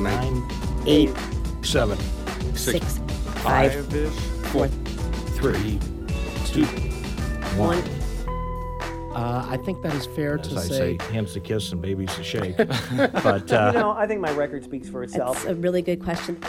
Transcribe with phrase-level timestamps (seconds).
[0.00, 0.42] nine,
[0.86, 1.10] eight,
[1.62, 1.98] seven,
[2.54, 2.98] six,
[3.42, 4.12] five, Five-ish.
[4.52, 4.68] four,
[5.38, 5.78] three,
[6.46, 6.64] two.
[7.56, 7.78] one.
[9.14, 10.98] Uh, I think that is fair As to I say.
[10.98, 12.56] say, hands to kiss and babies to shake.
[12.56, 15.42] but uh, You know, I think my record speaks for itself.
[15.44, 16.40] That's a really good question.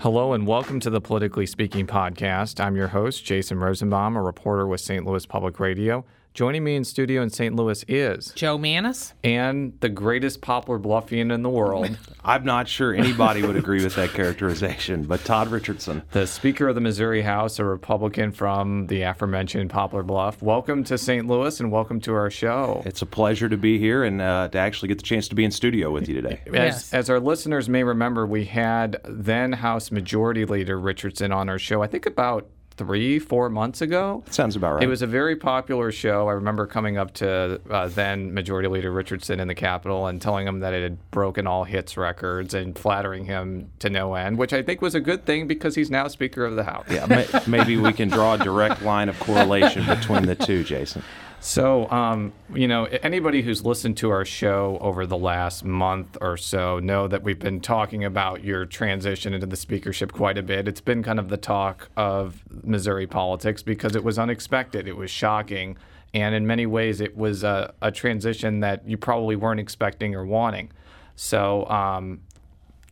[0.00, 2.64] Hello and welcome to the Politically Speaking podcast.
[2.64, 5.04] I'm your host, Jason Rosenbaum, a reporter with St.
[5.04, 6.04] Louis Public Radio.
[6.38, 7.56] Joining me in studio in St.
[7.56, 9.12] Louis is Jo Mannies.
[9.24, 13.96] and the greatest Poplar Bluffian in the world, I'm not sure anybody would agree with
[13.96, 16.04] that characterization, but Todd Richardson.
[16.12, 20.40] the Speaker of the Missouri House, a Republican from the aforementioned Poplar Bluff.
[20.40, 21.26] Welcome to St.
[21.26, 22.84] Louis and welcome to our show.
[22.86, 25.44] It's a pleasure to be here and uh, to actually get the chance to be
[25.44, 26.40] in studio with you today.
[26.46, 26.94] As, Yes.
[26.94, 31.82] as our listeners may remember, we had then House Majority Leader Richardson on our show,
[31.82, 34.22] I think about three, four months ago.
[34.30, 34.82] Sounds about right.
[34.82, 36.28] It was a very popular show.
[36.28, 40.46] I remember coming up to uh, then Majority Leader Richardson in the Capitol and telling
[40.46, 44.52] him that it had broken all hits records and flattering him to no end, which
[44.52, 46.86] I think was a good thing because he's now Speaker of the House.
[46.88, 51.02] yeah, may, maybe we can draw a direct line of correlation between the two, Jason.
[51.40, 56.36] So, um, you know, anybody who's listened to our show over the last month or
[56.36, 60.66] so know that we've been talking about your transition into the speakership quite a bit.
[60.66, 65.10] It's been kind of the talk of Missouri politics because it was unexpected, it was
[65.10, 65.76] shocking,
[66.12, 70.26] and in many ways, it was a, a transition that you probably weren't expecting or
[70.26, 70.72] wanting.
[71.14, 72.20] So, um,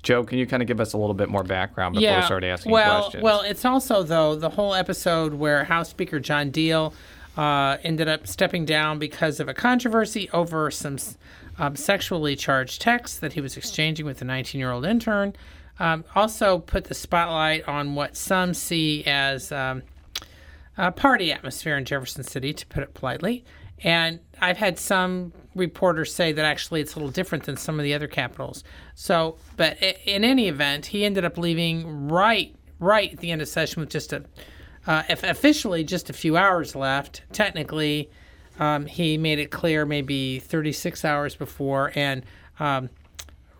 [0.02, 2.44] Jo, can you kind of give us a little bit more background before we start
[2.44, 3.24] asking well, questions?
[3.24, 6.92] Well, it's also though the whole episode where House Speaker John Diehl
[7.36, 10.96] uh, ended up stepping down because of a controversy over some
[11.58, 15.34] um, sexually charged texts that he was exchanging with a 19-year-old intern.
[15.78, 19.82] Um, also, put the spotlight on what some see as um,
[20.78, 23.44] a party atmosphere in Jefferson City, to put it politely.
[23.82, 27.84] And I've had some reporters say that actually it's a little different than some of
[27.84, 28.64] the other capitals.
[28.94, 33.48] So, but in any event, he ended up leaving right, right at the end of
[33.48, 34.24] session with just a,
[34.86, 37.22] uh, if officially just a few hours left.
[37.32, 38.10] Technically,
[38.58, 42.24] um, he made it clear maybe 36 hours before, and
[42.58, 42.88] um,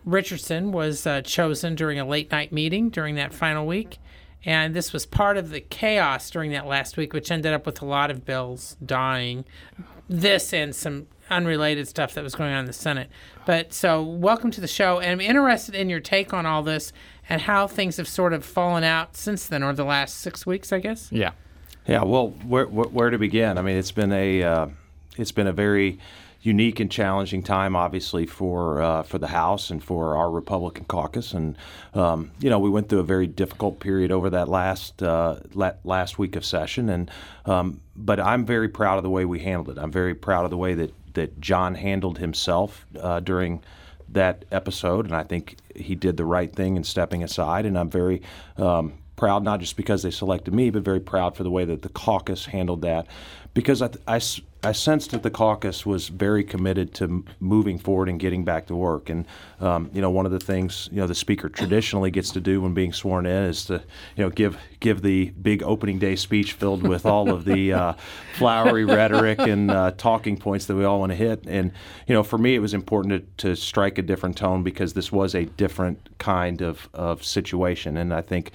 [0.05, 3.97] Richardson was uh, chosen during a late night meeting during that final week.
[4.45, 7.81] And this was part of the chaos during that last week, which ended up with
[7.81, 9.43] a lot of bills dying.
[10.09, 13.09] This and some unrelated stuff that was going on in the Senate.
[13.45, 14.99] But so, welcome to the show.
[14.99, 16.93] And I'm interested in your take on all this
[17.27, 20.71] and how things have sort of fallen out since then, or the last six weeks,
[20.71, 21.11] I guess.
[21.11, 21.31] yeah.
[21.87, 23.57] Yeah, well, where, where, where to begin?
[23.57, 24.67] I mean, it's been a uh,
[25.17, 25.99] it's been a very
[26.47, 31.33] unique and challenging time, obviously for uh, for the House and for our Republican caucus,
[31.33, 31.57] and
[31.93, 35.73] um, you know we went through a very difficult period over that last uh, la-
[35.83, 37.11] last week of session, and
[37.45, 39.81] um, but I'm very proud of the way we handled it.
[39.81, 43.61] I'm very proud of the way that that John handled himself uh, during
[44.09, 47.65] that episode, and I think he did the right thing in stepping aside.
[47.65, 48.21] And I'm very
[48.55, 51.81] um, proud, not just because they selected me, but very proud for the way that
[51.81, 53.07] the caucus handled that,
[53.57, 54.19] because I
[54.63, 58.75] I sensed that the caucus was very committed to moving forward and getting back to
[58.75, 59.09] work.
[59.09, 59.25] And
[59.59, 62.61] um, you know, one of the things you know the speaker traditionally gets to do
[62.61, 63.81] when being sworn in is to
[64.15, 67.93] you know give give the big opening day speech filled with all of the uh,
[68.35, 71.43] flowery rhetoric and uh, talking points that we all want to hit.
[71.47, 71.71] And
[72.05, 75.11] you know, for me, it was important to, to strike a different tone because this
[75.11, 77.97] was a different kind of of situation.
[77.97, 78.51] And I think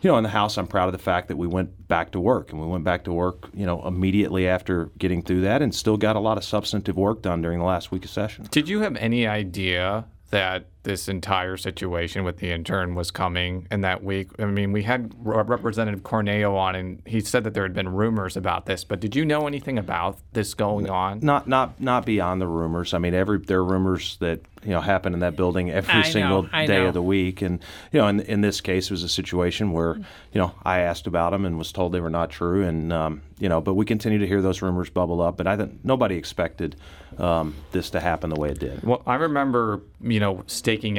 [0.00, 2.20] you know, in the House, I'm proud of the fact that we went back to
[2.20, 5.74] work, and we went back to work, you know, immediately after getting through that, and
[5.74, 8.46] still got a lot of substantive work done during the last week of session.
[8.50, 13.82] Did you have any idea that this entire situation with the intern was coming in
[13.82, 14.30] that week?
[14.38, 17.88] I mean, we had Re- Representative Cornejo on, and he said that there had been
[17.88, 18.84] rumors about this.
[18.84, 21.20] But did you know anything about this going on?
[21.20, 22.94] Not, not, not beyond the rumors.
[22.94, 26.02] I mean, every there are rumors that you know happen in that building every I
[26.02, 26.88] single I day know.
[26.88, 27.60] of the week, and
[27.92, 31.06] you know, in, in this case, it was a situation where you know I asked
[31.06, 33.84] about them and was told they were not true, and um, you know, but we
[33.84, 35.36] continue to hear those rumors bubble up.
[35.36, 36.76] But I think nobody expected
[37.18, 38.82] um, this to happen the way it did.
[38.82, 40.42] Well, I remember, you know,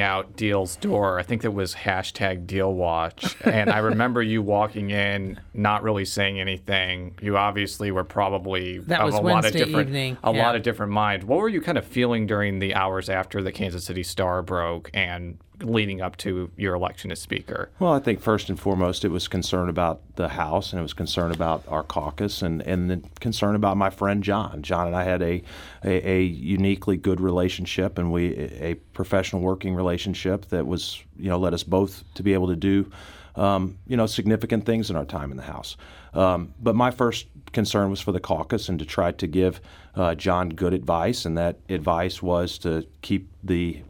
[0.00, 1.18] out Diehl's door.
[1.18, 6.04] I think that was hashtag Diehl Watch, and I remember you walking in, not really
[6.04, 7.16] saying anything.
[7.20, 10.42] You obviously were probably That of was a lot of Wednesday different, evening, a yeah.
[10.44, 11.24] lot of different minds.
[11.24, 14.90] What were you kind of feeling during the hours after the Kansas City Star broke
[14.94, 17.70] and leading up to your election as Speaker?
[17.78, 20.92] Well, I think first and foremost, it was concern about the House, and it was
[20.92, 24.62] concern about our caucus, and and then concern about my friend John.
[24.62, 25.42] John and I had a
[25.84, 31.38] a, a uniquely good relationship, and we a professional working relationship that was you know
[31.38, 32.90] led us both to be able to do.
[33.36, 35.76] Um, you know, significant things in our time in the House.
[36.12, 39.60] Um, but my first concern was for the caucus and to try to give
[39.94, 43.82] uh, John good advice, and that advice was to keep the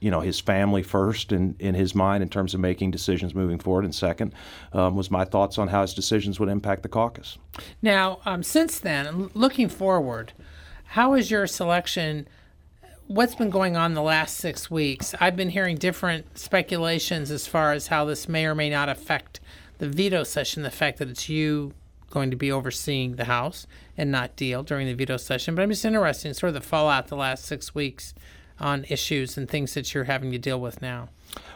[0.00, 3.58] you know his family first in, in his mind in terms of making decisions moving
[3.58, 4.34] forward, and second
[4.72, 7.38] um, was my thoughts on how his decisions would impact the caucus.
[7.82, 10.32] Now, um, since then, looking forward,
[10.84, 12.28] how is your selection?
[13.06, 15.14] What's been going on the last six weeks?
[15.18, 19.40] I've been hearing different speculations as far as how this may or may not affect
[19.78, 20.62] the veto session.
[20.62, 21.72] The fact that it's you
[22.10, 23.66] going to be overseeing the House
[23.96, 25.54] and not Diehl during the veto session.
[25.54, 28.14] But I'm just interested in sort of the fallout the last six weeks
[28.60, 31.08] on issues and things that you're having to deal with now.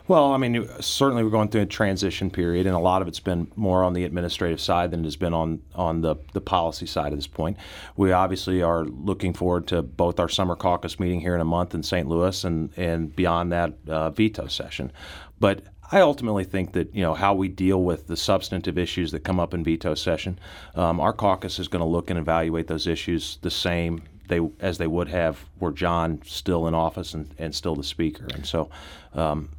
[0.08, 3.20] Well, I mean, certainly we're going through a transition period, and a lot of it's
[3.20, 6.86] been more on the administrative side than it has been on on the the policy
[6.86, 7.56] side at this point.
[7.96, 11.74] We obviously are looking forward to both our summer caucus meeting here in a month
[11.74, 12.08] in St.
[12.08, 14.92] Louis, and and beyond that uh, veto session.
[15.38, 15.62] But
[15.92, 19.38] I ultimately think that you know how we deal with the substantive issues that come
[19.38, 20.38] up in veto session.
[20.74, 24.78] Um, our caucus is going to look and evaluate those issues the same they as
[24.78, 28.26] they would have were John still in office and, and still the speaker.
[28.34, 28.70] And so,
[29.14, 29.50] um,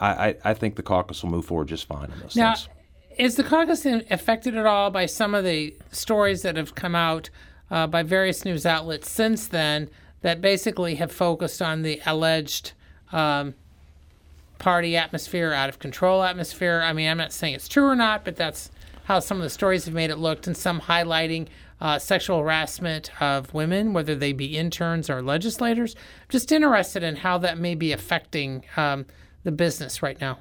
[0.00, 2.68] I, I, I think the caucus will move forward just fine on those Now, things.
[3.16, 7.30] is the caucus affected at all by some of the stories that have come out
[7.70, 9.88] uh, by various news outlets since then
[10.22, 12.72] that basically have focused on the alleged
[13.12, 13.54] um,
[14.58, 16.82] party atmosphere, out of control atmosphere?
[16.84, 18.70] I mean, I'm not saying it's true or not, but that's
[19.04, 21.46] how some of the stories have made it look, and some highlighting
[21.80, 25.94] uh, sexual harassment of women, whether they be interns or legislators.
[26.28, 29.06] Just interested in how that may be affecting um,
[29.44, 30.38] the business right now.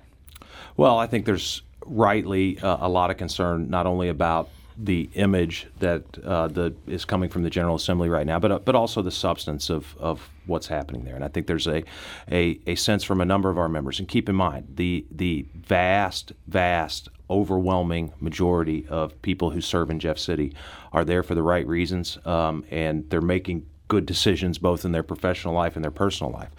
[0.78, 5.68] Well, I think there's rightly uh, a lot of concern not only about the image
[5.80, 9.02] that uh, the is coming from the General Assembly right now, but uh, but also
[9.02, 11.16] the substance of, of what's happening there.
[11.16, 11.84] And I think there's a,
[12.30, 14.00] a a sense from a number of our members.
[14.00, 20.00] And keep in mind the the vast vast overwhelming majority of people who serve in
[20.00, 20.54] Jeff City
[20.92, 25.04] are there for the right reasons, um, and they're making good decisions both in their
[25.04, 26.50] professional life and their personal life.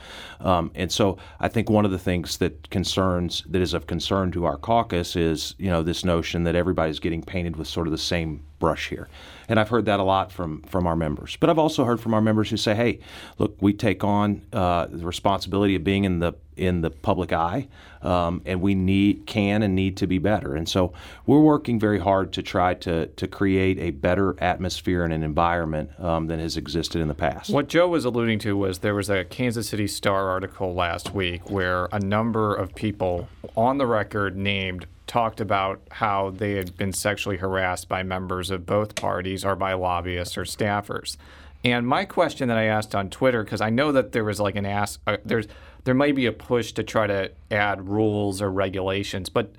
[0.40, 4.30] Um, and so I think one of the things that concerns that is of concern
[4.32, 7.90] to our caucus is you know this notion that everybody's getting painted with sort of
[7.90, 9.08] the same brush here.
[9.48, 11.36] And I've heard that a lot from from our members.
[11.36, 13.00] But I've also heard from our members who say, "Hey,
[13.38, 17.68] look, we take on uh, the responsibility of being in the in the public eye,
[18.02, 20.92] um, and we need can and need to be better." And so
[21.26, 25.90] we're working very hard to try to to create a better atmosphere and an environment
[26.00, 27.50] um, than has existed in the past.
[27.50, 31.50] What Jo was alluding to was there was a Kansas City Star article last week
[31.50, 36.92] where a number of people on the record named talked about how they had been
[36.92, 41.16] sexually harassed by members of both parties or by lobbyists or staffers.
[41.64, 44.56] And my question that I asked on Twitter, because I know that there was like
[44.56, 45.46] an ask, uh, there's
[45.84, 49.52] there might be a push to try to add rules or regulations, but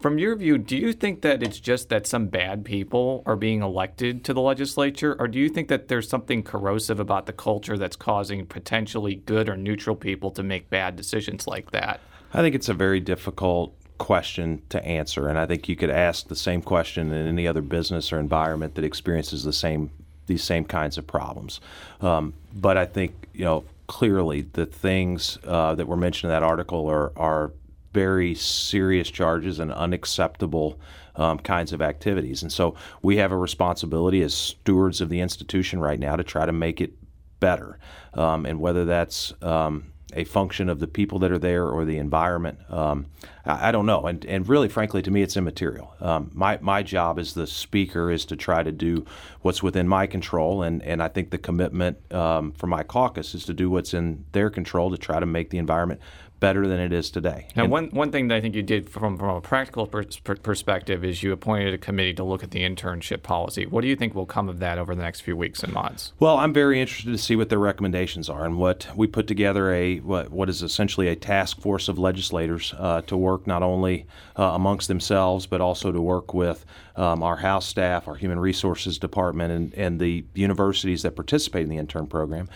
[0.00, 3.62] from your view, do you think that it's just that some bad people are being
[3.62, 7.76] elected to the legislature, or do you think that there's something corrosive about the culture
[7.76, 12.00] that's causing potentially good or neutral people to make bad decisions like that?
[12.32, 16.26] I think it's a very difficult question to answer, and I think you could ask
[16.26, 19.90] the same question in any other business or environment that experiences the same
[20.26, 21.60] these same kinds of problems.
[22.00, 26.42] Um, but I think you know clearly the things uh, that were mentioned in that
[26.42, 27.52] article are are
[27.92, 30.80] very serious charges and unacceptable
[31.16, 32.42] um, kinds of activities.
[32.42, 36.46] And so we have a responsibility as stewards of the institution right now to try
[36.46, 36.92] to make it
[37.40, 37.78] better.
[38.14, 41.98] Um, and whether that's um, a function of the people that are there or the
[41.98, 43.06] environment, um,
[43.44, 44.06] I, I, don't know.
[44.06, 45.94] And, and really, frankly, to me, it's immaterial.
[46.00, 49.04] Um, my, my job as the speaker is to try to do
[49.42, 50.62] what's within my control.
[50.62, 54.24] And, and I think the commitment um, for my caucus is to do what's in
[54.32, 56.00] their control to try to make the environment
[56.40, 57.46] better than it is today.
[57.54, 60.04] Now, And- one, one thing that I think you did from, from a practical per-
[60.42, 63.66] perspective is you appointed a committee to look at the internship policy.
[63.66, 66.12] What do you think will come of that over the next few weeks and months?
[66.18, 69.72] Well, I'm very interested to see what their recommendations are and what we put together
[69.72, 74.06] a what, what is essentially a task force of legislators uh, to work not only
[74.36, 76.64] uh, amongst themselves but also to work with
[76.96, 81.68] um, our House staff, our Human Resources Department, and, and the universities that participate in
[81.68, 82.48] the intern program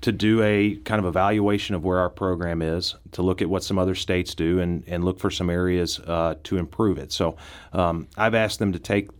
[0.00, 3.62] to do a kind of evaluation of where our program is, to look at what
[3.62, 7.12] some other states do, and, and look for some areas uh, to improve it.
[7.12, 7.36] So
[7.72, 9.10] um, I've asked them to take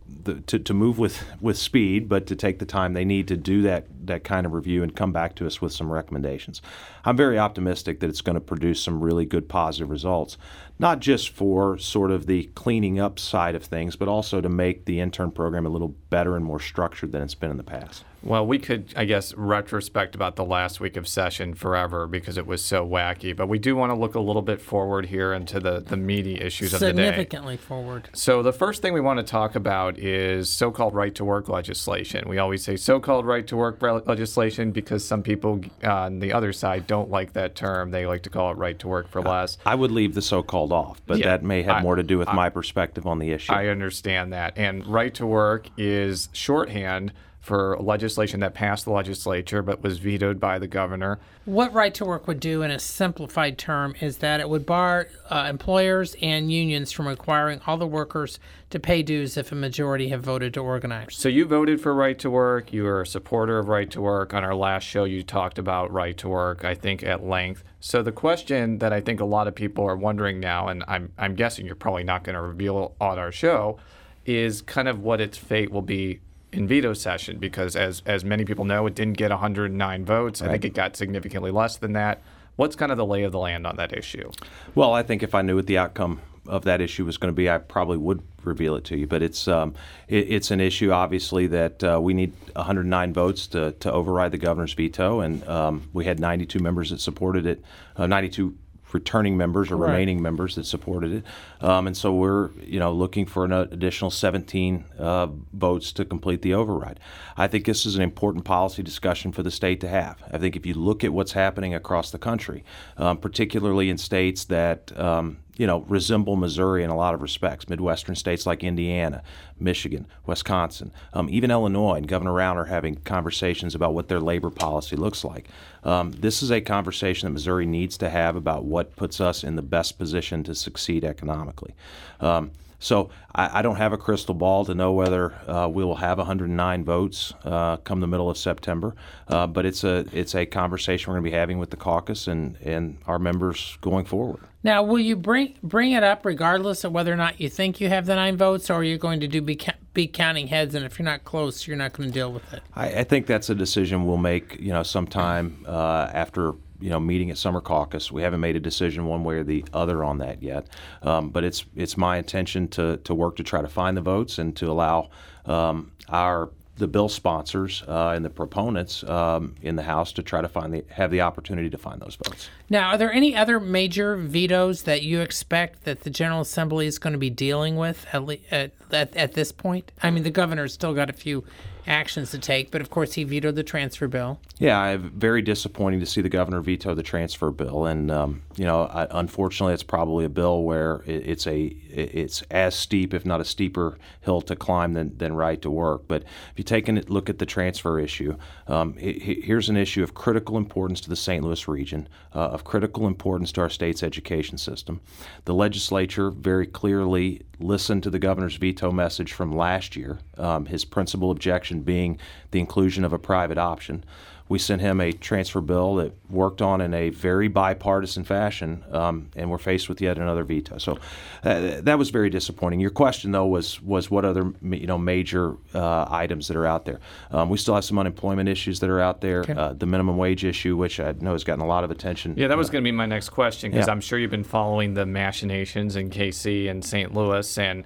[0.47, 3.63] to, to move with, with speed, but to take the time they need to do
[3.63, 6.61] that that kind of review and come back to us with some recommendations.
[7.05, 10.37] I'm very optimistic that it's going to produce some really good positive results,
[10.79, 14.85] not just for sort of the cleaning up side of things, but also to make
[14.85, 18.05] the intern program a little better and more structured than it's been in the past.
[18.23, 22.47] Well, we could, I guess, retrospect about the last week of session forever because it
[22.47, 23.35] was so wacky.
[23.35, 26.39] But we do want to look a little bit forward here into the, the meaty
[26.39, 27.07] issues of the day.
[27.07, 28.11] Significantly forward.
[28.13, 31.49] So the first thing we want to talk about is so called right to work
[31.49, 32.29] legislation.
[32.29, 36.19] We always say so called right to work re- legislation because some people uh, on
[36.19, 37.91] the other side don't like that term.
[37.91, 39.57] They like to call it right to work for less.
[39.65, 42.19] I would leave the so-called off, but Yeah, that may have I- more to do
[42.19, 43.53] with my perspective on the issue.
[43.53, 44.59] I understand that.
[44.59, 50.39] And right to work is shorthand for legislation that passed the legislature but was vetoed
[50.39, 51.19] by the governor.
[51.47, 55.09] What right to work would do in a simplified term is that it would bar
[55.31, 60.11] uh, employers and unions from requiring all the workers to pay dues if a majority
[60.11, 61.17] have voted to organize.
[61.17, 62.73] So you voted for right to work.
[62.73, 64.35] You are a supporter of right to work.
[64.35, 67.65] On our last show, you talked about right to work, I think, at length.
[67.81, 71.13] So the question that I think a lot of people are wondering now, and I'm,
[71.19, 73.79] I'm guessing you're probably not going to reveal on our show,
[74.27, 76.21] is kind of what its fate will be
[76.53, 80.43] in veto session because as as many people know, it didn't get 109 votes.
[80.43, 82.23] I think it got significantly less than that.
[82.57, 84.31] What's kind of the lay of the land on that issue?
[84.75, 87.37] Well, I think if I knew what the outcome of that issue was going to
[87.37, 89.07] be, I probably would reveal it to you.
[89.07, 89.75] But it's um,
[90.09, 94.39] it, it's an issue, obviously, that uh, we need 109 votes to, to override the
[94.39, 97.63] governor's veto, and um, we had 92 members that supported it,
[97.97, 98.57] uh, 92
[98.95, 99.91] returning members or Right.
[99.93, 101.25] remaining members that supported it,
[101.61, 106.43] um, and so we're you know looking for an additional 17 uh, votes to complete
[106.43, 107.01] the override.
[107.37, 110.23] I think this is an important policy discussion for the state to have.
[110.31, 112.65] I think if you look at what's happening across the country,
[112.97, 117.69] um, particularly in states that um, you know, resemble Missouri in a lot of respects.
[117.69, 119.23] Midwestern states like Indiana,
[119.59, 124.49] Michigan, Wisconsin, um, even Illinois, and Governor Rauner are having conversations about what their labor
[124.49, 125.49] policy looks like.
[125.85, 129.57] Um, this is a conversation that Missouri needs to have about what puts us in
[129.57, 131.75] the best position to succeed economically.
[132.21, 135.97] Um, so I, I don't have a crystal ball to know whether uh, we will
[135.97, 138.97] have 109 votes uh, come the middle of September,
[139.29, 142.27] uh, but it's a it's a conversation we're going to be having with the caucus
[142.27, 144.41] and, and our members going forward.
[144.63, 147.89] Now, will you bring bring it up regardless of whether or not you think you
[147.89, 149.59] have the nine votes, or are you going to do be,
[149.95, 150.75] be counting heads?
[150.75, 152.63] And if you're not close, you're not going to deal with it.
[152.75, 157.01] I, I think that's a decision we'll make, you know, sometime uh, after you know
[157.01, 158.11] meeting at summer caucus.
[158.11, 160.67] We haven't made a decision one way or the other on that yet,
[161.03, 164.39] um, but it's it's my intention to to work to try to find the votes
[164.39, 165.11] and to allow
[165.47, 170.41] um, our the bill sponsors uh, and the proponents um, in the House to try
[170.41, 172.51] to find the have the opportunity to find those votes.
[172.69, 176.99] Now, are there any other major vetoes that you expect that the General Assembly is
[176.99, 179.93] going to be dealing with at, le- at, at, at this point?
[180.03, 181.45] I mean, the governor's still got a few
[181.87, 184.39] actions to take, but of course he vetoed the transfer bill.
[184.59, 188.65] Yeah, I'm very disappointing to see the governor veto the transfer bill, and um, you
[188.65, 191.59] know, I, unfortunately, it's probably a bill where it, it's a
[191.93, 196.03] it's as steep, if not a steeper, hill to climb than, than right to work.
[196.07, 198.37] But if you take a look at the transfer issue,
[198.69, 201.43] um, he- he- here's an issue of critical importance to the St.
[201.45, 205.01] Louis region, uh, of critical importance to our state's education system.
[205.47, 210.85] The legislature very clearly listened to the governor's veto message from last year, um, his
[210.85, 212.19] principal objection being
[212.51, 214.05] the inclusion of a private option.
[214.49, 219.31] We sent him a transfer bill that worked on in a very bipartisan fashion, um,
[219.37, 220.77] and we're faced with yet another veto.
[220.79, 220.99] So
[221.45, 222.81] uh, that was very disappointing.
[222.81, 226.85] Your question, though, was was what other you know major uh, items that are out
[226.85, 226.99] there?
[227.31, 229.45] Um, we still have some unemployment issues that are out there.
[229.49, 232.35] Uh, the minimum wage issue, which I know has gotten a lot of attention.
[232.37, 233.93] Yeah, that was going to be my next question because Yeah.
[233.93, 237.15] I'm sure you've been following the machinations in KC and St.
[237.15, 237.85] Louis, and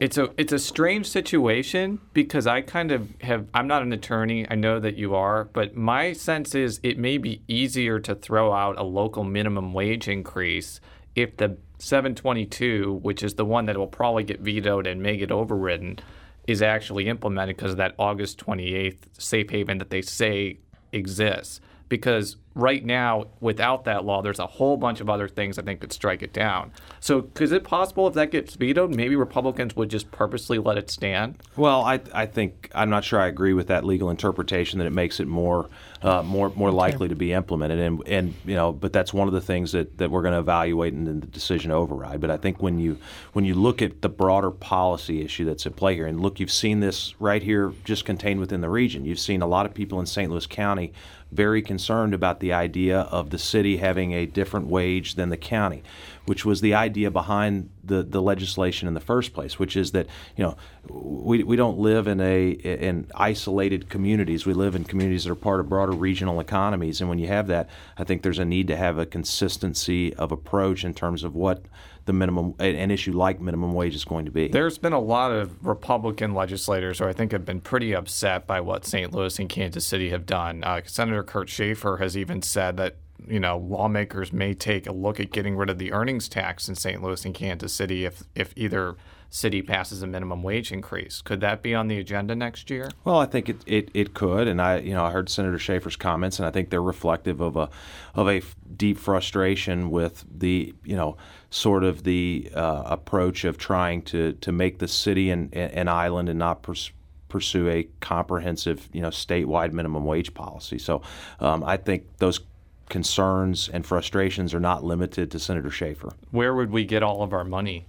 [0.00, 4.46] it's a it's a strange situation because I kind of have I'm not an attorney.
[4.50, 8.52] I know that you are, but my sense is it may be easier to throw
[8.52, 10.80] out a local minimum wage increase
[11.14, 15.30] if the 722, which is the one that will probably get vetoed and may get
[15.30, 15.98] overridden,
[16.46, 20.58] is actually implemented because of that August 28th safe haven that they say
[20.92, 21.60] exists.
[21.88, 25.80] Because right now, without that law, there's a whole bunch of other things I think
[25.80, 26.72] could strike it down.
[27.00, 30.90] So, is it possible if that gets vetoed, maybe Republicans would just purposely let it
[30.90, 31.42] stand?
[31.56, 34.92] Well, I, I think I'm not sure I agree with that legal interpretation that it
[34.92, 35.68] makes it more
[36.02, 39.34] uh, more more likely to be implemented, and and you know, but that's one of
[39.34, 42.20] the things that, that we're going to evaluate in, the decision override.
[42.20, 42.98] But I think when you
[43.32, 46.52] when you look at the broader policy issue that's at play here, and look, you've
[46.52, 49.04] seen this right here, just contained within the region.
[49.04, 50.30] You've seen a lot of people in St.
[50.30, 50.92] Louis County
[51.34, 55.82] very concerned about the idea of the city having a different wage than the county,
[56.26, 60.06] which was the idea behind the, the legislation in the first place, which is that
[60.36, 60.56] you know
[60.88, 64.46] we, we don't live in a in isolated communities.
[64.46, 67.48] We live in communities that are part of broader regional economies, and when you have
[67.48, 71.34] that, I think there's a need to have a consistency of approach in terms of
[71.34, 71.64] what
[72.06, 74.48] the minimum an issue like minimum wage is going to be.
[74.48, 78.60] There's been a lot of Republican legislators who I think have been pretty upset by
[78.60, 79.12] what St.
[79.12, 80.62] Louis and Kansas City have done.
[80.64, 82.96] Uh, Senator Kurt Schaefer has even said that
[83.26, 86.74] you know, lawmakers may take a look at getting rid of the earnings tax in
[86.74, 87.02] St.
[87.02, 88.96] Louis and Kansas City if if either
[89.30, 91.20] city passes a minimum wage increase.
[91.20, 92.88] Could that be on the agenda next year?
[93.02, 95.96] Well, I think it, it, it could, and I you know I heard Senator Schaefer's
[95.96, 97.68] comments, and I think they're reflective of a
[98.14, 101.16] of a f- deep frustration with the you know
[101.54, 106.28] sort of the uh, approach of trying to to make the city an, an island
[106.28, 106.90] and not pers-
[107.28, 110.78] pursue a comprehensive you know statewide minimum wage policy.
[110.78, 111.00] So
[111.38, 112.40] um, I think those
[112.88, 116.12] concerns and frustrations are not limited to Senator Schaefer.
[116.32, 117.86] Where would we get all of our money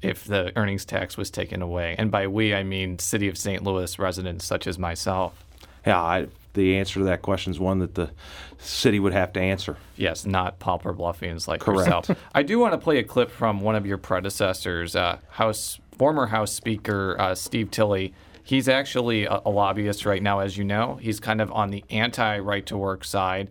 [0.00, 1.96] if the earnings tax was taken away?
[1.98, 3.64] And by we, I mean City of St.
[3.64, 5.44] Louis residents such as myself.
[5.84, 8.10] Yeah, I, the answer to that question is one that the
[8.58, 9.76] city would have to answer.
[9.96, 11.86] Yes, not pauper bluffians like Correct.
[11.86, 12.10] yourself.
[12.34, 16.26] I do want to play a clip from one of your predecessors, uh, House former
[16.26, 18.14] House Speaker uh, Steve Tilley.
[18.42, 20.96] He's actually a, a lobbyist right now, as you know.
[21.00, 23.48] He's kind of on the anti-right to work side,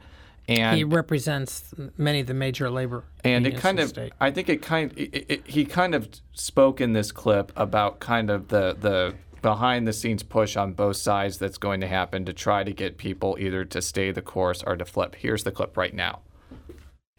[0.48, 4.12] and He represents many of the major labor and it kind of state.
[4.20, 8.30] i think it kind it, it, he kind of spoke in this clip about kind
[8.30, 12.34] of the the behind the scenes push on both sides that's going to happen to
[12.34, 15.78] try to get people either to stay the course or to flip here's the clip
[15.78, 16.20] right now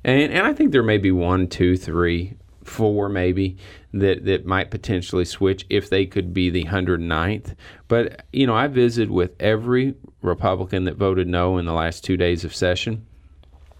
[0.04, 3.56] And, and I think there may be one, two, three, four, maybe
[3.92, 7.54] that, that might potentially switch if they could be the 109th.
[7.88, 12.16] But, you know, I visited with every Republican that voted no in the last two
[12.16, 13.06] days of session.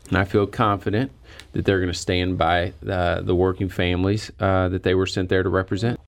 [0.09, 1.13] And I feel confident
[1.53, 5.29] that they're going to stand by the, the working families uh, that they were sent
[5.29, 6.01] there to represent.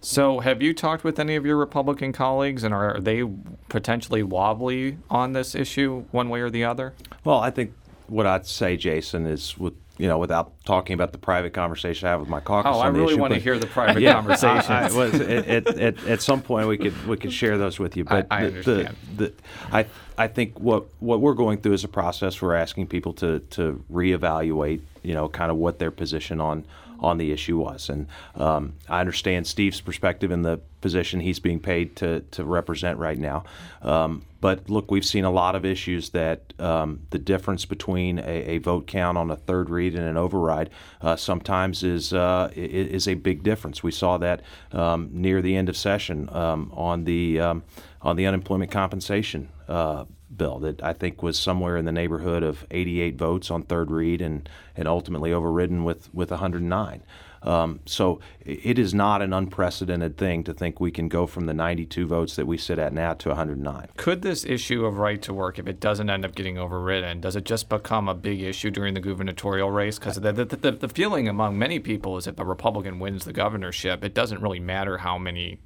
[0.00, 3.22] So have you talked with any of your republican colleagues and are they
[3.68, 7.74] potentially wobbly on this issue one way or the other Well, I think
[8.06, 12.12] what I'd say, Jason, is with you know, without talking about the private conversation I
[12.12, 12.72] have with my caucus.
[12.74, 15.20] oh i the really issue, want to hear the private yeah, conversations I, I was,
[15.20, 18.46] at, at, at, some point we could we could share those with you, but I
[18.46, 18.96] the, the, understand.
[19.16, 19.32] the,
[19.70, 22.40] I I think what what we're going through is a process.
[22.40, 26.64] We're asking people to to reevaluate, you know, kind of what their position on
[27.00, 31.60] on the issue was, and um, I understand Steve's perspective in the position he's being
[31.60, 33.44] paid to to represent right now.
[33.82, 38.22] Um, but look, we've seen a lot of issues that um, the difference between a,
[38.22, 40.70] a vote count on a third read and an override
[41.02, 43.82] uh, sometimes is uh, is a big difference.
[43.82, 47.64] We saw that um, near the end of session um, on the um,
[48.02, 50.04] on the unemployment compensation uh,
[50.36, 54.20] bill that I think was somewhere in the neighborhood of 88 votes on third read
[54.20, 57.02] and and ultimately overridden with with 109.
[57.42, 61.54] Um, so it is not an unprecedented thing to think we can go from the
[61.54, 63.88] 92 votes that we sit at now to 109.
[63.96, 67.36] Could this issue of right to work, if it doesn't end up getting overridden, does
[67.36, 69.98] it just become a big issue during the gubernatorial race?
[69.98, 73.32] Because the, the, the, the feeling among many people is if a Republican wins the
[73.32, 75.60] governorship, it doesn't really matter how many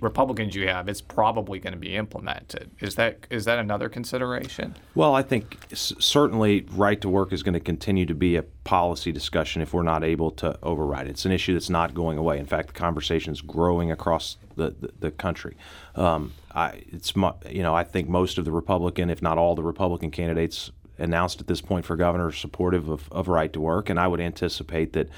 [0.00, 2.70] Republicans you have; it's probably going to be implemented.
[2.80, 4.74] Is that is that another consideration?
[4.94, 9.12] Well, I think certainly right to work is going to continue to be a policy
[9.12, 11.10] discussion if we're not able to override it.
[11.10, 12.38] It's an issue that's not going away.
[12.38, 15.56] In fact, the conversation is growing across the, the, the country.
[15.94, 19.54] Um, I, it's mu- you know I think most of the Republican, if not all
[19.54, 23.60] the Republican candidates announced at this point for governor are supportive of, of right to
[23.60, 25.08] work, and I would anticipate that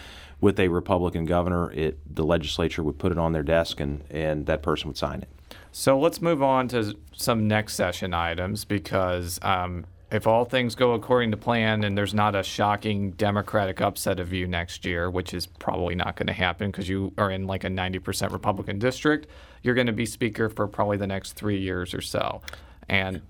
[0.41, 4.47] with a Republican governor, it the legislature would put it on their desk and, and
[4.47, 5.29] that person would sign it.
[5.73, 10.93] So let's move on to some next session items because um, if all things go
[10.93, 15.35] according to plan and there's not a shocking Democratic upset of you next year, which
[15.35, 19.27] is probably not going to happen because you are in like a 90% Republican district,
[19.63, 22.41] you're going to be Speaker for probably the next three years or so.
[22.89, 23.21] And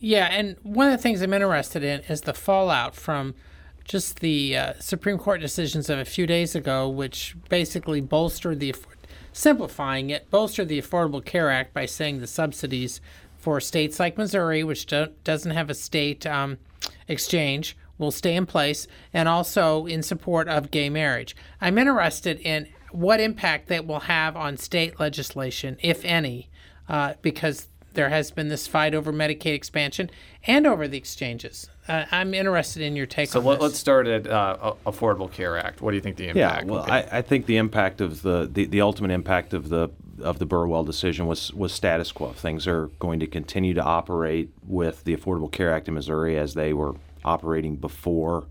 [0.00, 3.34] Yeah, and one of the things I'm interested in is the fallout from
[3.84, 8.74] just the uh, Supreme Court decisions of a few days ago, which basically bolstered the,
[9.32, 13.00] simplifying it, bolstered the Affordable Care Act by saying the subsidies
[13.36, 14.86] for states like Missouri, which
[15.24, 16.58] doesn't have a state um,
[17.08, 21.34] exchange, will stay in place, and also in support of gay marriage.
[21.60, 26.50] I'm interested in what impact that will have on state legislation, if any,
[26.88, 30.10] uh, because there has been this fight over Medicaid expansion
[30.46, 31.68] and over the exchanges.
[31.88, 33.62] Uh, I'm interested in your take so on let, this.
[33.62, 35.80] let's start at uh, Affordable Care Act.
[35.82, 36.92] What do you think the impact Yeah, well, will be?
[36.92, 40.46] I, I think the impact of the, the, the ultimate impact of the of the
[40.46, 42.32] Burwell decision was was status quo.
[42.32, 46.54] Things are going to continue to operate with the Affordable Care Act in Missouri as
[46.54, 48.46] they were operating before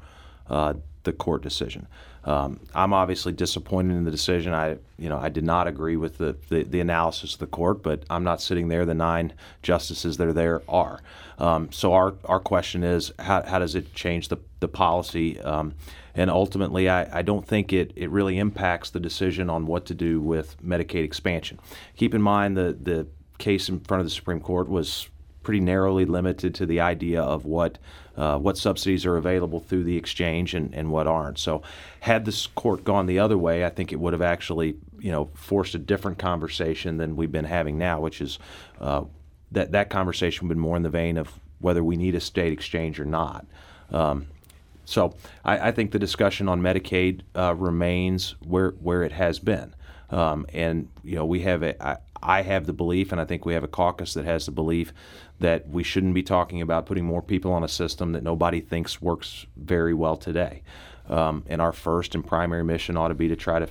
[0.50, 1.88] uh, the court decision.
[2.24, 4.54] Um, I'm obviously disappointed in the decision.
[4.54, 7.82] I, you know, I did not agree with the, the, the analysis of the court,
[7.82, 8.86] but I'm not sitting there.
[8.86, 9.34] The nine
[9.64, 11.02] justices that are there are.
[11.40, 15.40] Um, so our, our question is, how, how does it change the, the policy?
[15.42, 15.74] Um,
[16.14, 19.96] and ultimately, I, I don't think it, it really impacts the decision on what to
[19.96, 21.60] do with Medicaid expansion.
[21.96, 23.08] Keep in mind the, the
[23.40, 25.10] case in front of the Supreme Court was
[25.44, 27.78] pretty narrowly limited to the idea of what
[28.18, 31.40] uh, what subsidies are available through the exchange and, and what aren't.
[31.40, 31.62] So,
[32.02, 35.30] had this court gone the other way, I think it would have actually you know
[35.34, 38.40] forced a different conversation than we've been having now, which is
[38.80, 39.04] uh,
[39.52, 42.52] that that conversation would been more in the vein of whether we need a state
[42.52, 43.46] exchange or not.
[43.92, 44.28] Um,
[44.86, 45.14] so
[45.46, 49.74] I, I, think the discussion on Medicaid uh, remains where where it has been,
[50.10, 51.82] um, and you know we have a.
[51.84, 54.52] I, I have the belief, and I think we have a caucus that has the
[54.52, 54.94] belief
[55.42, 59.02] that we shouldn't be talking about putting more people on a system that nobody thinks
[59.02, 60.62] works very well today.
[61.10, 63.68] Um, and our first and primary mission ought to be to try to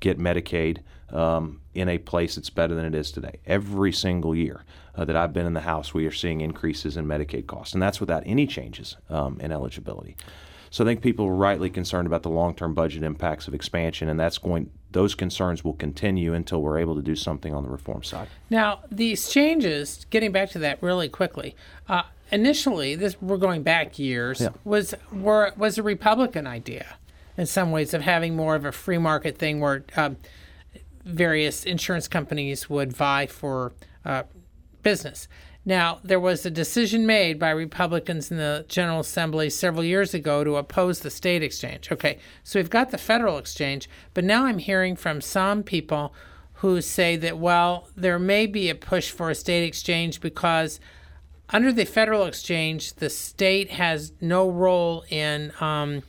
[0.00, 0.78] get Medicaid
[1.10, 3.38] um, in a place that's better than it is today.
[3.46, 4.64] Every single year
[4.96, 7.82] uh, that I've been in the House, we are seeing increases in Medicaid costs, and
[7.82, 10.16] that's without any changes um, in eligibility.
[10.72, 14.18] So I think people are rightly concerned about the long-term budget impacts of expansion, and
[14.18, 14.70] that's going.
[14.90, 18.28] Those concerns will continue until we're able to do something on the reform side.
[18.48, 21.54] Now, these changes, getting back to that really quickly.
[21.90, 24.48] Uh, initially, this we're going back years yeah.
[24.64, 26.96] was were was a Republican idea
[27.36, 30.16] in some ways of having more of a free market thing where um,
[31.04, 33.74] various insurance companies would vie for
[34.06, 34.22] uh,
[34.82, 35.28] business.
[35.64, 40.42] Now, there was a decision made by Republicans in the General Assembly several years ago
[40.42, 41.92] to oppose the state exchange.
[41.92, 46.14] Okay, so we've got the federal exchange, but now I'm hearing from some people
[46.54, 50.80] who say that, well, there may be a push for a state exchange because
[51.50, 55.52] under the federal exchange, the state has no role in.
[55.60, 56.02] Um,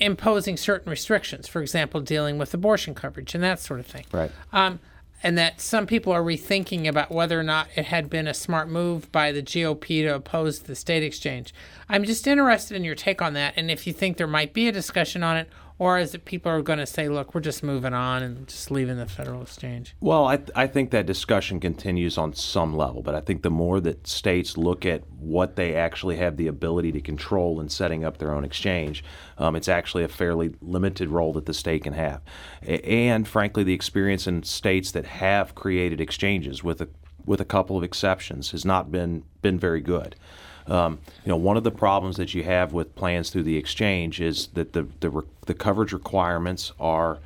[0.00, 4.04] imposing certain restrictions, for example, dealing with abortion coverage and that sort of thing.
[4.12, 4.30] Right.
[4.52, 4.80] Um,
[5.24, 8.68] and that some people are rethinking about whether or not it had been a smart
[8.68, 11.54] move by the GOP to oppose the state exchange.
[11.88, 14.68] I'm just interested in your take on that, and if you think there might be
[14.68, 17.62] a discussion on it, or is it people are going to say, look, we're just
[17.62, 19.96] moving on and just leaving the federal exchange?
[20.00, 23.50] Well, I, th- I think that discussion continues on some level, but I think the
[23.50, 28.04] more that states look at what they actually have the ability to control in setting
[28.04, 29.02] up their own exchange,
[29.36, 32.20] um, it's actually a fairly limited role that the state can have.
[32.62, 36.88] And frankly, the experience in states that have created exchanges, with a,
[37.26, 40.14] with a couple of exceptions, has not been, been very good.
[40.66, 44.20] Um, you know, one of the problems that you have with plans through the exchange
[44.20, 47.18] is that the the, the coverage requirements are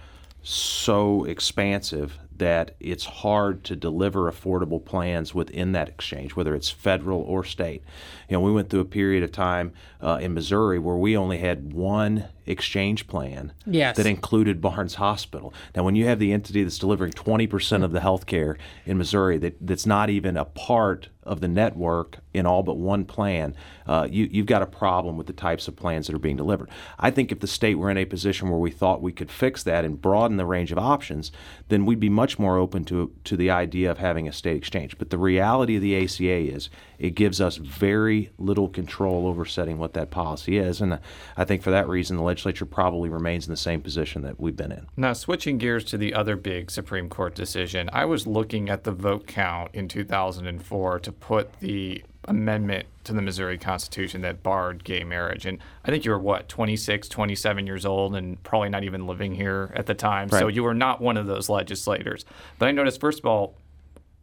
[0.42, 7.20] so expansive that it's hard to deliver affordable plans within that exchange, whether it's federal
[7.22, 7.82] or state.
[8.28, 11.38] You know, we went through a period of time uh, in Missouri where we only
[11.38, 13.96] had one exchange plan yes.
[13.96, 15.52] that included Barnes Hospital.
[15.76, 19.38] Now, when you have the entity that's delivering 20% of the health care in Missouri
[19.38, 23.54] that, that's not even a part of the network in all but one plan,
[23.86, 26.70] uh, you, you've got a problem with the types of plans that are being delivered.
[26.98, 29.62] I think if the state were in a position where we thought we could fix
[29.64, 31.30] that and broaden the range of options,
[31.68, 34.98] then we'd be much more open to, to the idea of having a state exchange.
[34.98, 39.78] But the reality of the ACA is it gives us very little control over setting
[39.78, 40.80] what that policy is.
[40.80, 40.98] And uh,
[41.36, 44.56] I think for that reason, the legislature probably remains in the same position that we've
[44.56, 44.88] been in.
[44.96, 48.92] Now, switching gears to the other big Supreme Court decision, I was looking at the
[48.92, 55.02] vote count in 2004 to put the amendment to the Missouri Constitution that barred gay
[55.02, 55.46] marriage.
[55.46, 59.34] And I think you were, what, 26, 27 years old and probably not even living
[59.34, 60.28] here at the time.
[60.28, 60.40] Right.
[60.40, 62.24] So you were not one of those legislators.
[62.58, 63.54] But I noticed, first of all,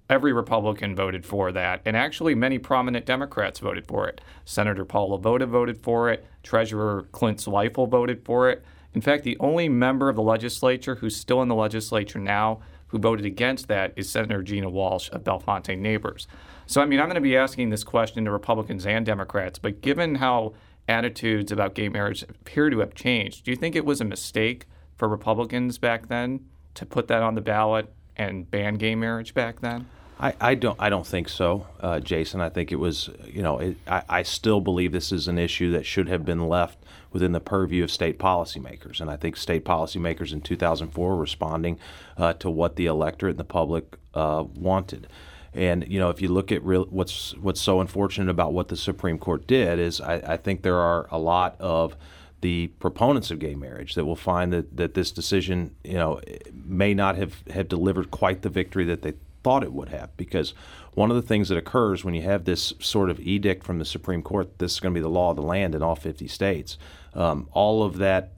[0.09, 4.21] every Republican voted for that, and actually many prominent Democrats voted for it.
[4.45, 6.25] Senator Paul LeVota voted for it.
[6.43, 8.63] Treasurer Clint Zweifel voted for it.
[8.93, 12.99] In fact, the only member of the legislature who's still in the legislature now who
[12.99, 16.27] voted against that is Senator Gina Walsh of Bellefontaine Neighbors.
[16.65, 19.81] So, I mean, I'm going to be asking this question to Republicans and Democrats, but
[19.81, 20.53] given how
[20.87, 24.65] attitudes about gay marriage appear to have changed, do you think it was a mistake
[24.95, 26.45] for Republicans back then
[26.75, 29.87] to put that on the ballot and ban gay marriage back then?
[30.19, 32.39] I, I don't I don't think so, uh, Jason.
[32.39, 35.71] I think it was you know it, I, I still believe this is an issue
[35.71, 36.77] that should have been left
[37.11, 41.79] within the purview of state policymakers, and I think state policymakers in 2004 were responding
[42.17, 45.07] uh, to what the electorate and the public uh, wanted.
[45.53, 48.77] And you know, if you look at real, what's what's so unfortunate about what the
[48.77, 51.95] Supreme Court did is I, I think there are a lot of
[52.41, 56.21] the proponents of gay marriage that will find that, that this decision, you know,
[56.53, 59.13] may not have, have delivered quite the victory that they
[59.45, 60.17] thought it would have.
[60.17, 60.55] Because
[60.95, 63.85] one of the things that occurs when you have this sort of edict from the
[63.85, 66.27] Supreme Court, this is going to be the law of the land in all 50
[66.27, 66.79] states,
[67.13, 68.31] um, all of that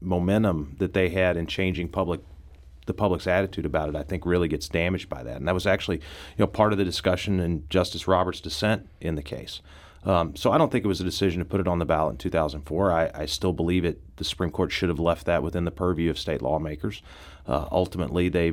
[0.00, 2.20] momentum that they had in changing public
[2.86, 5.36] the public's attitude about it, I think, really gets damaged by that.
[5.36, 9.16] And that was actually, you know, part of the discussion in Justice Roberts' dissent in
[9.16, 9.60] the case.
[10.04, 12.12] Um, so I don't think it was a decision to put it on the ballot
[12.12, 12.92] in 2004.
[12.92, 14.00] I, I, still believe it.
[14.18, 17.02] The Supreme Court should have left that within the purview of state lawmakers.
[17.44, 18.52] Uh, ultimately, they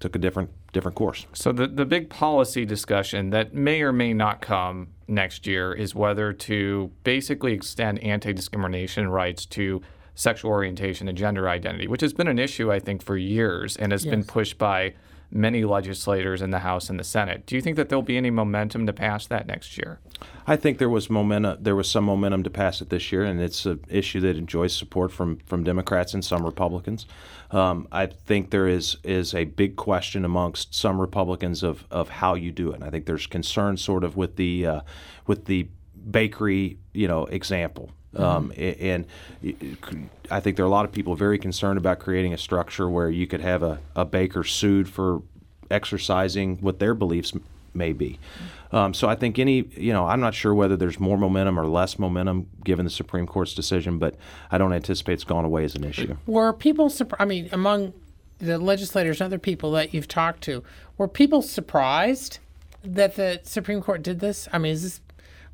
[0.00, 1.26] took a different different course.
[1.32, 5.94] So the the big policy discussion that may or may not come next year is
[5.94, 9.82] whether to basically extend anti-discrimination rights to
[10.14, 13.92] sexual orientation and gender identity, which has been an issue I think for years and
[13.92, 14.94] has been pushed by
[15.34, 17.44] many legislators in the House and the Senate.
[17.44, 19.98] Do you think that there'll be any momentum to pass that next year?
[20.46, 21.58] I think there was momentum.
[21.60, 24.74] There was some momentum to pass it this year, and it's an issue that enjoys
[24.74, 27.06] support from from Democrats and some Republicans.
[27.50, 32.34] Um, I think there is is a big question amongst some Republicans of of how
[32.34, 32.76] you do it.
[32.76, 34.80] And I think there's concern sort of with the uh,
[35.26, 35.68] with the
[36.10, 37.90] bakery, you know, example.
[38.16, 39.06] Um, and
[40.30, 43.10] I think there are a lot of people very concerned about creating a structure where
[43.10, 45.22] you could have a, a baker sued for
[45.70, 47.32] exercising what their beliefs
[47.74, 48.18] may be.
[48.72, 51.66] Um, so I think any, you know, I'm not sure whether there's more momentum or
[51.66, 54.16] less momentum given the Supreme Court's decision, but
[54.50, 56.16] I don't anticipate it's gone away as an issue.
[56.26, 56.92] Were people?
[57.18, 57.92] I mean, among
[58.38, 60.62] the legislators and other people that you've talked to,
[60.98, 62.38] were people surprised
[62.82, 64.48] that the Supreme Court did this?
[64.52, 65.00] I mean, is this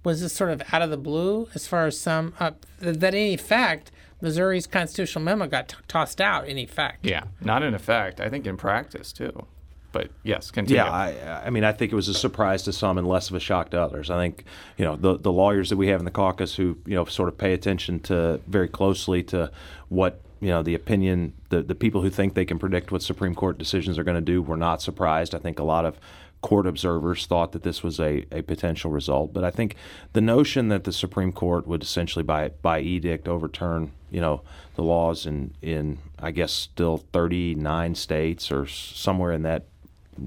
[0.04, 3.26] was this sort of out of the blue as far as some uh, that in
[3.32, 7.04] effect Missouri's constitutional memo got t- tossed out in effect?
[7.04, 8.20] Yeah, not in effect.
[8.20, 9.46] I think in practice too.
[9.92, 10.82] But yes, continue.
[10.82, 13.34] Yeah, I, I mean, I think it was a surprise to some and less of
[13.34, 14.08] a shock to others.
[14.08, 14.44] I think,
[14.76, 17.28] you know, the the lawyers that we have in the caucus who, you know, sort
[17.28, 19.50] of pay attention to very closely to
[19.88, 23.34] what you know the opinion, the the people who think they can predict what Supreme
[23.34, 25.34] Court decisions are going to do were not surprised.
[25.34, 25.98] I think a lot of
[26.42, 29.32] court observers thought that this was a, a potential result.
[29.32, 29.76] But I think
[30.12, 34.42] the notion that the Supreme Court would essentially by by edict overturn, you know,
[34.74, 39.64] the laws in in I guess still 39 states or somewhere in that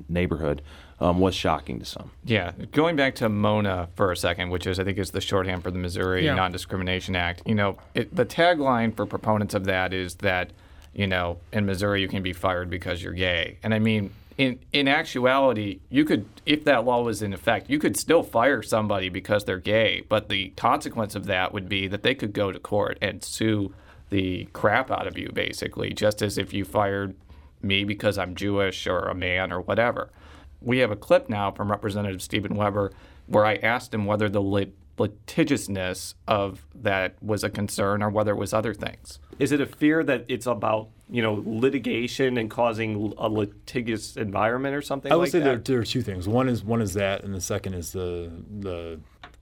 [0.08, 0.62] neighborhood
[1.00, 2.12] um, was shocking to some.
[2.24, 5.64] Yeah, going back to Mona for a second, which is I think is the shorthand
[5.64, 6.36] for the Missouri Yeah.
[6.36, 7.42] Non-Discrimination Act.
[7.46, 10.52] You know, it, the tagline for proponents of that is that
[10.94, 14.12] you know in Missouri you can be fired because you're gay, and I mean.
[14.38, 18.62] In, in actuality, you could, if that law was in effect, you could still fire
[18.62, 20.04] somebody because they're gay.
[20.10, 23.74] But the consequence of that would be that they could go to court and sue
[24.10, 27.16] the crap out of you, basically, just as if you fired
[27.62, 30.12] me because I'm Jewish or a man or whatever.
[30.62, 32.92] We have a clip now from Representative Stephen Webber
[33.28, 38.32] where I asked him whether the lit- litigiousness of that was a concern or whether
[38.32, 39.20] it was other things.
[39.40, 44.76] Is it a fear that it's about you know litigation and causing a litigious environment
[44.76, 46.28] or something I would like say there, there are two things.
[46.28, 49.00] One is one is that, and the second is the the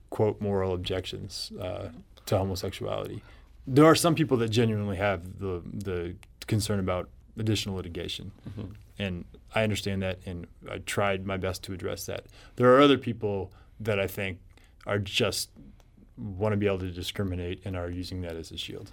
[0.09, 1.87] quote moral objections uh,
[2.25, 3.23] to homosexuality.
[3.65, 7.07] There are some people that genuinely have the the concern about
[7.37, 8.33] additional litigation,
[8.99, 9.23] and
[9.55, 12.25] I understand that, and I tried my best to address that.
[12.57, 14.39] There are other people that I think
[14.85, 15.49] are just
[16.17, 18.91] want to be able to discriminate and are using that as a shield.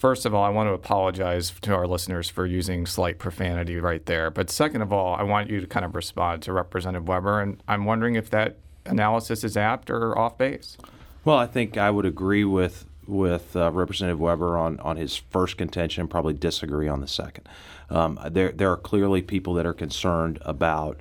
[0.00, 4.04] First of all, I want to apologize to our listeners for using slight profanity right
[4.06, 4.30] there.
[4.30, 7.62] But second of all, I want you to kind of respond to Representative Webber, and
[7.68, 10.78] I'm wondering if that analysis is apt or off base.
[11.22, 15.58] Well, I think I would agree with with uh, Representative Webber on, on his first
[15.58, 17.46] contention, and probably disagree on the second.
[17.90, 21.00] Um, there there are clearly people that are concerned about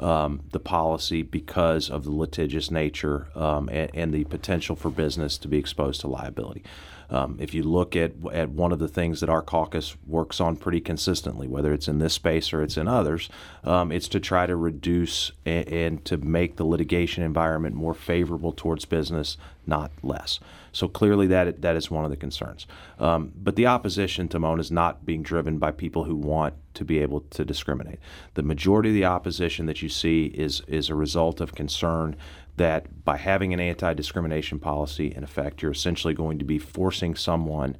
[0.00, 5.38] um, the policy because of the litigious nature um, and, and the potential for business
[5.38, 6.64] to be exposed to liability.
[7.10, 10.56] Um, if you look at at one of the things that our caucus works on
[10.56, 13.28] pretty consistently, whether it's in this space or it's in others,
[13.64, 18.52] um, it's to try to reduce and, and to make the litigation environment more favorable
[18.52, 20.40] towards business, not less.
[20.72, 22.66] So clearly, that that is one of the concerns.
[22.98, 26.84] Um, but the opposition to Mona is not being driven by people who want to
[26.84, 27.98] be able to discriminate.
[28.34, 32.16] The majority of the opposition that you see is is a result of concern
[32.60, 37.74] that by having an anti-discrimination policy in effect, you're essentially going to be forcing someone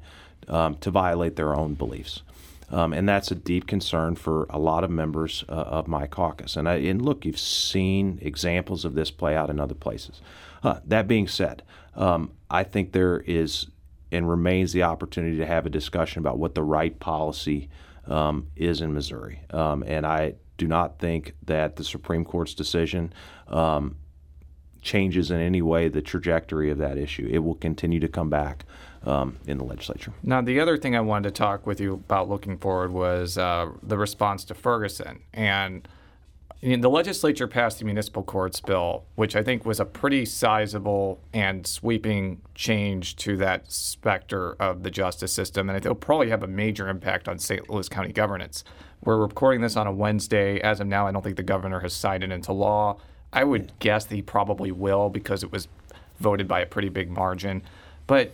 [0.47, 2.23] um, to violate their own beliefs.
[2.71, 6.55] Um, and that's a deep concern for a lot of members uh, of my caucus.
[6.55, 10.19] And, I, and look, you've seen examples of this play out in other places.
[10.63, 11.61] Uh, that being said,
[11.95, 13.67] um, I think there is
[14.11, 17.69] and remains the opportunity to have a discussion about what the right policy
[18.07, 19.41] um, is in Missouri.
[19.51, 23.13] Um, and I do not think that the Supreme Court's decision
[23.47, 23.95] um,
[24.81, 27.27] changes in any way the trajectory of that issue.
[27.31, 28.65] It will continue to come back
[29.05, 30.13] um, in the legislature.
[30.23, 33.71] Now, the other thing I wanted to talk with you about looking forward was uh,
[33.81, 35.21] the response to Ferguson.
[35.33, 35.87] And
[36.61, 41.65] the legislature passed the municipal courts bill, which I think was a pretty sizable and
[41.65, 45.69] sweeping change to that specter of the justice system.
[45.69, 47.67] And it'll probably have a major impact on St.
[47.69, 48.63] Louis County governance.
[49.03, 50.59] We're recording this on a Wednesday.
[50.61, 52.97] As of now, I don't think the governor has signed it into law.
[53.33, 55.67] I would guess that he probably will because it was
[56.19, 57.63] voted by a pretty big margin.
[58.07, 58.33] But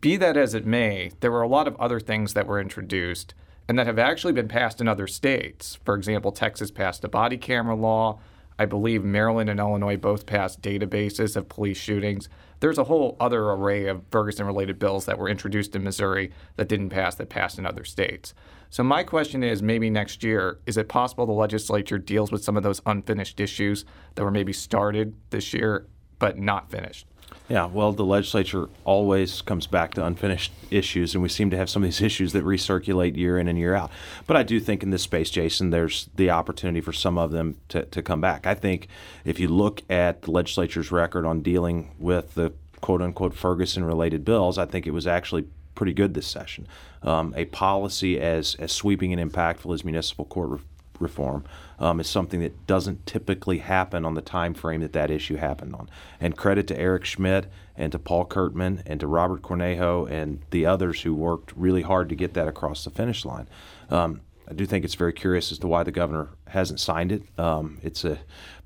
[0.00, 3.34] be that as it may, there were a lot of other things that were introduced.
[3.70, 5.78] and that have actually been passed in other states.
[5.84, 8.18] For example, Texas passed a body camera law.
[8.58, 12.28] I believe Maryland and Illinois both passed databases of police shootings.
[12.58, 16.68] There's a whole other array of Ferguson related bills that were introduced in Missouri that
[16.68, 18.34] didn't pass, that passed in other states.
[18.70, 22.56] So, my question is maybe next year, is it possible the legislature deals with some
[22.56, 25.86] of those unfinished issues that were maybe started this year
[26.20, 27.06] but not finished?
[27.48, 31.68] Yeah, well, the legislature always comes back to unfinished issues, and we seem to have
[31.68, 33.90] some of these issues that recirculate year in and year out.
[34.28, 37.56] But I do think in this space, Jason, there's the opportunity for some of them
[37.70, 38.46] to, to come back.
[38.46, 38.86] I think
[39.24, 44.24] if you look at the legislature's record on dealing with the quote unquote Ferguson related
[44.24, 45.46] bills, I think it was actually
[45.80, 46.68] pretty good this session.
[47.02, 50.58] Um, a policy as, as sweeping and impactful as municipal court re-
[50.98, 51.42] reform
[51.78, 55.74] um, is something that doesn't typically happen on the time frame that that issue happened
[55.74, 55.88] on.
[56.20, 60.66] And credit to Eric Schmitt and to Paul Curtman and to Robert Cornejo and the
[60.66, 63.48] others who worked really hard to get that across the finish line.
[63.88, 67.22] Um, I do think it's very curious as to why the governor hasn't signed it.
[67.38, 68.18] Um, it's a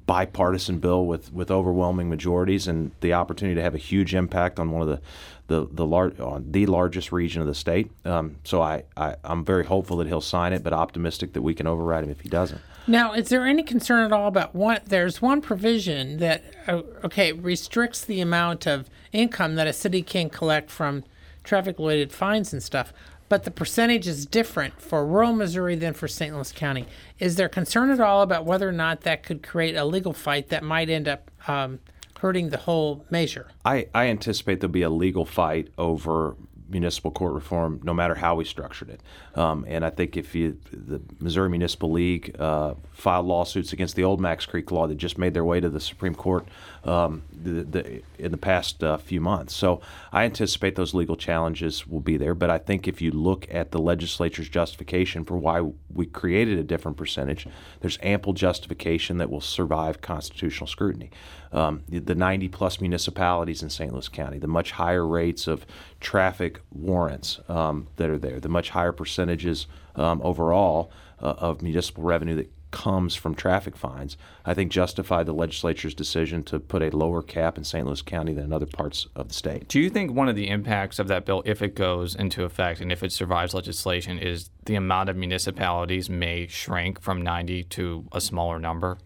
[0.06, 4.70] bipartisan bill with, with overwhelming majorities and the opportunity to have a huge impact on
[4.70, 5.00] one of the
[5.46, 7.90] the the lar- on the largest region of the state.
[8.04, 11.54] Um, so I, I I'm very hopeful that he'll sign it, but optimistic that we
[11.54, 12.60] can override him if he doesn't.
[12.86, 14.80] Now, is there any concern at all about one?
[14.84, 20.28] There's one provision that, uh, okay, restricts the amount of income that a city can
[20.28, 21.02] collect from
[21.44, 22.92] traffic-related fines and stuff,
[23.30, 26.34] but the percentage is different for rural Missouri than for St.
[26.34, 26.86] Louis County.
[27.18, 30.50] Is there concern at all about whether or not that could create a legal fight
[30.50, 31.80] that might end up um,
[32.24, 33.48] hurting the whole measure?
[33.66, 36.36] I, I anticipate there'll be a legal fight over
[36.70, 39.02] municipal court reform, no matter how we structured it.
[39.34, 44.04] Um, and I think if you, the Missouri Municipal League uh, filed lawsuits against the
[44.04, 46.48] old Macks Creek law that just made their way to the Supreme Court
[46.84, 49.54] um, the, the, in the past uh, few months.
[49.54, 49.80] So
[50.12, 52.34] I anticipate those legal challenges will be there.
[52.34, 56.62] But I think if you look at the legislature's justification for why we created a
[56.62, 57.46] different percentage,
[57.80, 61.10] there's ample justification that will survive constitutional scrutiny.
[61.52, 63.92] Um, the, the 90 plus municipalities in St.
[63.92, 65.64] Louis County, the much higher rates of
[66.00, 72.02] traffic warrants um, that are there, the much higher percentages um, overall uh, of municipal
[72.02, 76.94] revenue that comes from traffic fines, I think justify the legislature's decision to put a
[76.94, 77.86] lower cap in St.
[77.86, 79.68] Louis County than in other parts of the state.
[79.68, 82.80] Do you think one of the impacts of that bill, if it goes into effect
[82.80, 88.06] and if it survives legislation, is the amount of municipalities may shrink from 90 to
[88.10, 88.98] a smaller number?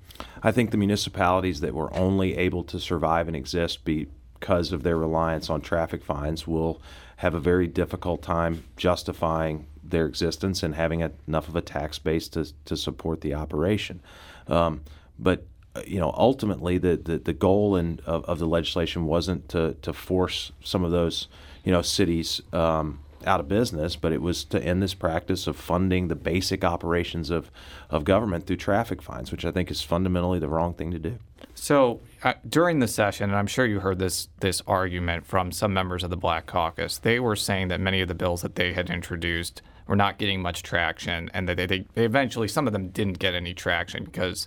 [0.42, 4.96] I think the municipalities that were only able to survive and exist because of their
[4.96, 6.80] reliance on traffic fines will
[7.16, 11.98] have a very difficult time justifying their existence and having a, enough of a tax
[11.98, 14.00] base to, to support the operation.
[14.46, 14.82] Um,
[15.18, 19.48] but uh, you know, ultimately, the, the, the goal in, of, of the legislation wasn't
[19.50, 21.28] to, to force some of those,
[21.64, 25.56] you know, cities um, out of business, but it was to end this practice of
[25.56, 27.50] funding the basic operations of,
[27.90, 31.18] of government through traffic fines, which I think is fundamentally the wrong thing to do.
[31.54, 35.74] So uh, during the session, and I'm sure you heard this this argument from some
[35.74, 38.72] members of the Black Caucus, they were saying that many of the bills that they
[38.72, 42.72] had introduced were not getting much traction, and that they, they, they eventually some of
[42.72, 44.46] them didn't get any traction because,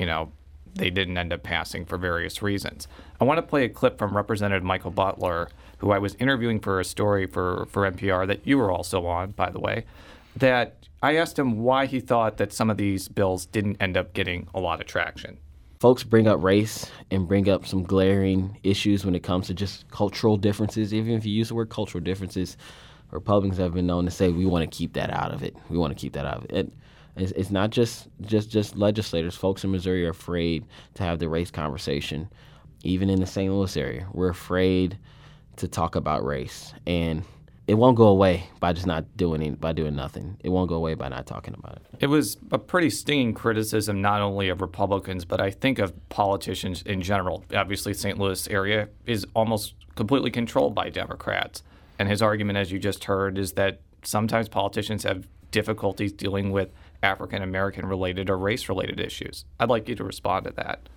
[0.00, 0.32] you know,
[0.74, 2.88] they didn't end up passing for various reasons.
[3.20, 6.80] I want to play a clip from Representative Michael Butler, who I was interviewing for
[6.80, 9.84] a story for, for NPR that you were also on, by the way,
[10.36, 14.14] that I asked him why he thought that some of these bills didn't end up
[14.14, 15.38] getting a lot of traction.
[15.80, 19.88] Folks bring up race and bring up some glaring issues when it comes to just
[19.90, 20.92] cultural differences.
[20.92, 22.56] Even if you use the word cultural differences,
[23.10, 25.56] Republicans have been known to say we want to keep that out of it.
[25.68, 26.50] We want to keep that out of it.
[26.50, 26.72] And
[27.16, 29.34] it's, it's not just just just legislators.
[29.34, 32.28] Folks in Missouri are afraid to have the race conversation.
[32.84, 33.52] Even in the St.
[33.52, 34.98] Louis area, we're afraid
[35.56, 37.24] to talk about race, and
[37.68, 40.38] it won't go away by just not doing it, by doing nothing.
[40.42, 41.82] It won't go away by not talking about it.
[42.00, 46.82] It was a pretty stinging criticism, not only of Republicans, but I think of politicians
[46.82, 47.44] in general.
[47.54, 48.18] Obviously, St.
[48.18, 51.62] Louis area is almost completely controlled by Democrats,
[51.98, 56.70] and his argument, as you just heard, is that sometimes politicians have difficulties dealing with
[57.02, 59.44] African American related or race related issues.
[59.58, 60.88] I'd like you to respond to that.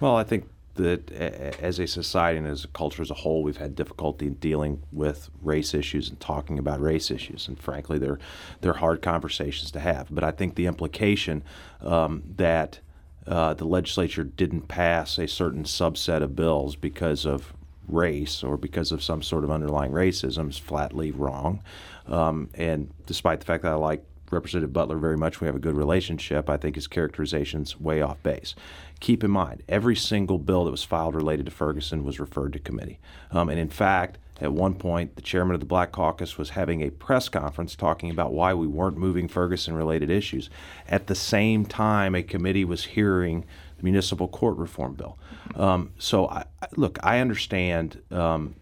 [0.00, 3.58] Well, I think that as a society and as a culture as a whole, we've
[3.58, 7.46] had difficulty dealing with race issues and talking about race issues.
[7.46, 8.18] And frankly, they're
[8.60, 10.08] they're hard conversations to have.
[10.10, 11.44] But I think the implication
[11.80, 12.80] um, that
[13.26, 17.52] uh, the legislature didn't pass a certain subset of bills because of
[17.92, 21.62] race or because of some sort of underlying racism is flatly wrong.
[22.06, 25.60] Um, and despite the fact that I like Representative Butler very much, we have a
[25.60, 28.54] good relationship, I think his characterization's way off base.
[29.00, 32.58] Keep in mind, every single bill that was filed related to Ferguson was referred to
[32.58, 32.98] committee.
[33.30, 36.82] Um, and in fact, At one point, the chairman of the Black Caucus was having
[36.82, 40.50] a press conference talking about why we weren't moving Ferguson related issues.
[40.88, 43.44] At the same time, a committee was hearing
[43.82, 45.18] municipal court reform bill.
[45.56, 46.44] Um, so, I,
[46.76, 48.54] look, I understand um,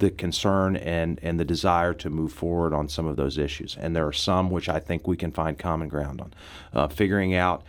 [0.00, 3.76] the concern and, and the desire to move forward on some of those issues.
[3.78, 6.34] And there are some which I think we can find common ground on.
[6.72, 7.62] Uh, figuring out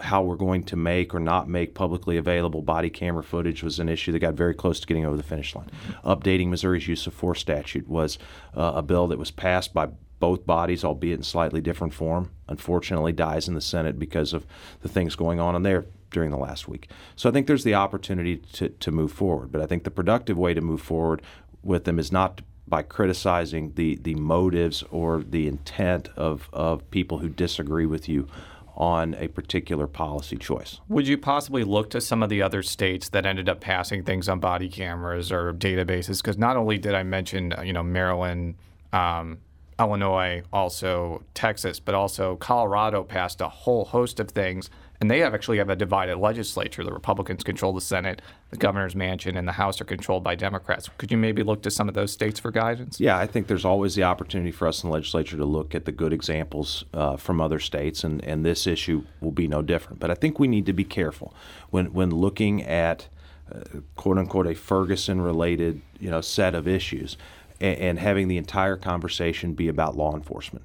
[0.00, 3.88] how we're going to make or not make publicly available body camera footage was an
[3.88, 5.70] issue that got very close to getting over the finish line.
[6.04, 8.18] Updating Missouri's use of force statute was
[8.56, 9.88] uh, a bill that was passed by
[10.20, 12.30] both bodies, albeit in slightly different form.
[12.48, 14.46] Unfortunately, dies in the Senate because of
[14.80, 16.90] the things going on in there during the last week.
[17.16, 19.52] So I think there's the opportunity to, to move forward.
[19.52, 21.22] But I think the productive way to move forward
[21.62, 27.18] with them is not by criticizing the, the motives or the intent of, of people
[27.18, 28.28] who disagree with you
[28.76, 30.80] on a particular policy choice.
[30.88, 34.28] Would you possibly look to some of the other states that ended up passing things
[34.28, 36.18] on body cameras or databases?
[36.18, 38.54] Because not only did I mention, you know, Maryland,
[38.92, 39.38] um,
[39.78, 44.70] Illinois, also Texas, but also Colorado passed a whole host of things,
[45.00, 46.82] and they have actually have a divided legislature.
[46.82, 48.20] The Republicans control the Senate,
[48.50, 50.90] the governor's mansion, and the House are controlled by Democrats.
[50.98, 52.98] Could you maybe look to some of those states for guidance?
[52.98, 55.84] Yeah, I think there's always the opportunity for us in the legislature to look at
[55.84, 60.00] the good examples uh, from other states, and, and this issue will be no different.
[60.00, 61.32] But I think we need to be careful
[61.70, 63.08] when when looking at
[63.54, 63.60] uh,
[63.94, 67.16] quote unquote a Ferguson related you know set of issues,
[67.60, 70.64] and, and having the entire conversation be about law enforcement.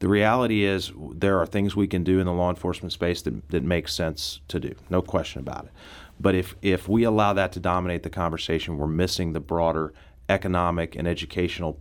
[0.00, 3.50] The reality is there are things we can do in the law enforcement space that,
[3.50, 5.70] that make sense to do, no question about it.
[6.18, 9.92] But if, if we allow that to dominate the conversation, we're missing the broader
[10.28, 11.80] economic and educational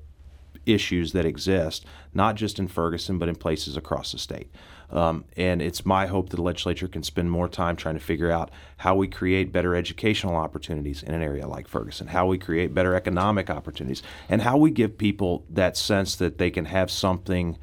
[0.66, 4.51] issues that exist, not just in Ferguson, but in places across the state.
[4.91, 8.31] Um, and it's my hope that the legislature can spend more time trying to figure
[8.31, 12.73] out how we create better educational opportunities in an area like Ferguson, how we create
[12.73, 17.57] better economic opportunities, and how we give people that sense that they can have something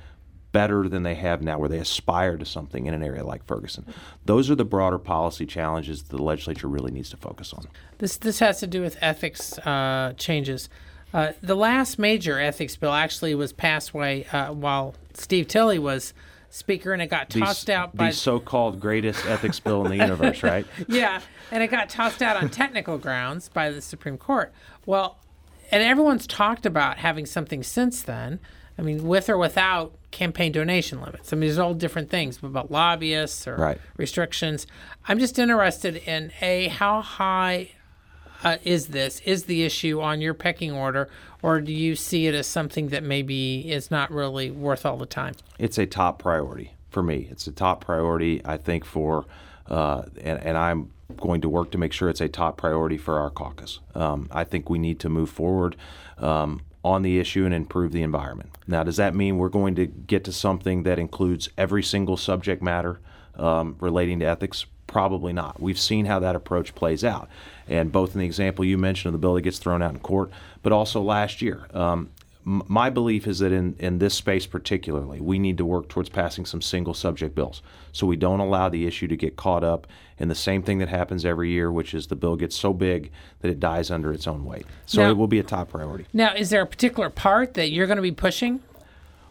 [0.53, 3.85] better than they have now, where they aspire to something in an area like Ferguson.
[4.25, 7.67] Those are the broader policy challenges that the legislature really needs to focus on.
[7.99, 10.71] This this has to do with ethics uh, changes.
[11.13, 16.15] Uh, the last major ethics bill actually was passed by, uh, while Steve Tilley was
[16.51, 19.97] speaker, and it got The, tossed out by the so-called greatest ethics bill in the
[20.05, 20.67] universe, right?
[20.89, 21.21] yeah,
[21.51, 24.53] and it got tossed out on technical grounds by the Supreme Court.
[24.87, 25.19] Well,
[25.71, 28.39] and everyone's talked about having something since then.
[28.79, 31.33] I mean, with or without campaign donation limits.
[31.33, 33.81] I mean, there's all different things about lobbyists or Right.
[33.97, 34.67] restrictions.
[35.09, 37.71] I'm just interested in a how high
[38.45, 39.21] uh, is this?
[39.25, 41.09] Is the issue on your pecking order,
[41.43, 45.07] or do you see it as something that maybe is not really worth all the
[45.07, 45.35] time?
[45.59, 47.29] it's a top priority for me.
[47.31, 49.27] It's a top priority, I think, for,
[49.69, 53.19] uh, and, and I'm going to work to make sure it's a top priority for
[53.19, 53.81] our caucus.
[53.95, 55.77] Um, I think we need to move forward
[56.19, 58.51] um, on the issue and improve the environment.
[58.67, 62.63] Now, does that mean we're going to get to something that includes every single subject
[62.63, 63.01] matter
[63.35, 64.67] um, relating to ethics?
[64.97, 65.61] Probably not.
[65.61, 67.29] We've seen how that approach plays out,
[67.69, 69.99] and both in the example you mentioned of the bill that gets thrown out in
[70.01, 70.31] court,
[70.63, 71.67] but also last year.
[71.75, 72.09] Um,
[72.47, 76.09] m- my belief is that in, in this space particularly, we need to work towards
[76.09, 77.61] passing some single subject bills
[77.93, 79.87] so we don't allow the issue to get caught up
[80.17, 83.11] in the same thing that happens every year, which is the bill gets so big
[83.43, 84.65] that it dies under its own weight.
[84.87, 86.07] So Now- it will be a top priority.
[86.15, 88.61] Now, is there a particular part that you're going to be pushing?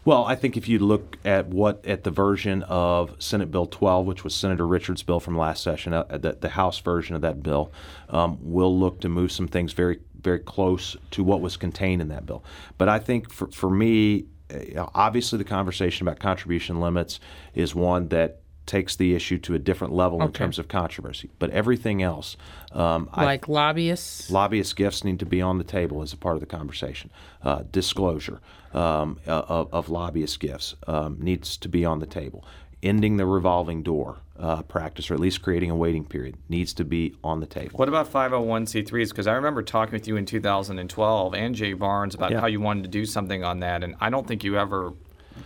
[0.06, 4.06] Well, I think if you look at what at the version of Senate Bill 12,
[4.06, 7.42] which was Senator Richards' bill from last session, uh, the, the House version of that
[7.42, 7.72] bill,
[8.08, 12.06] um, we'll look to move some things very, very close to what was contained in
[12.06, 12.44] that bill.
[12.78, 17.18] But I think for, for me, uh, obviously, the conversation about contribution limits
[17.52, 21.30] is one that takes the issue to a different level in terms of controversy.
[21.38, 22.36] But everything else,
[22.72, 24.30] um, I Like lobbyists?
[24.30, 27.10] lobbyist gifts need to be on the table as a part of the conversation.
[27.42, 28.40] Uh, disclosure
[28.74, 32.44] um, uh, of, of lobbyist gifts um, needs to be on the table.
[32.82, 36.84] Ending the revolving door uh, practice, or at least creating a waiting period, needs to
[36.84, 37.78] be on the table.
[37.78, 39.08] What about 501c3s?
[39.08, 42.40] Because I remember talking with you in 2012 and Jay Barnes about Yeah.
[42.40, 44.92] how you wanted to do something on that, and I don't think you ever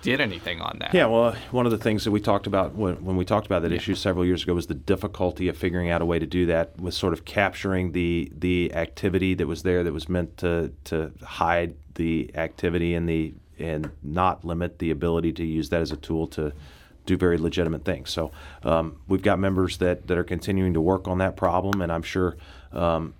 [0.02, 0.94] did anything on that.
[0.94, 3.62] Yeah, well, one of the things that we talked about when, when we talked about
[3.62, 6.46] that issue several years ago was the difficulty of figuring out a way to do
[6.46, 10.72] that with sort of capturing the the activity that was there that was meant to
[10.84, 15.92] to hide the activity and the and not limit the ability to use that as
[15.92, 16.52] a tool to
[17.06, 18.10] do very legitimate things.
[18.10, 18.30] So
[18.62, 22.02] um, we've got members that, that are continuing to work on that problem, and I'm
[22.02, 22.36] sure
[22.72, 23.14] um,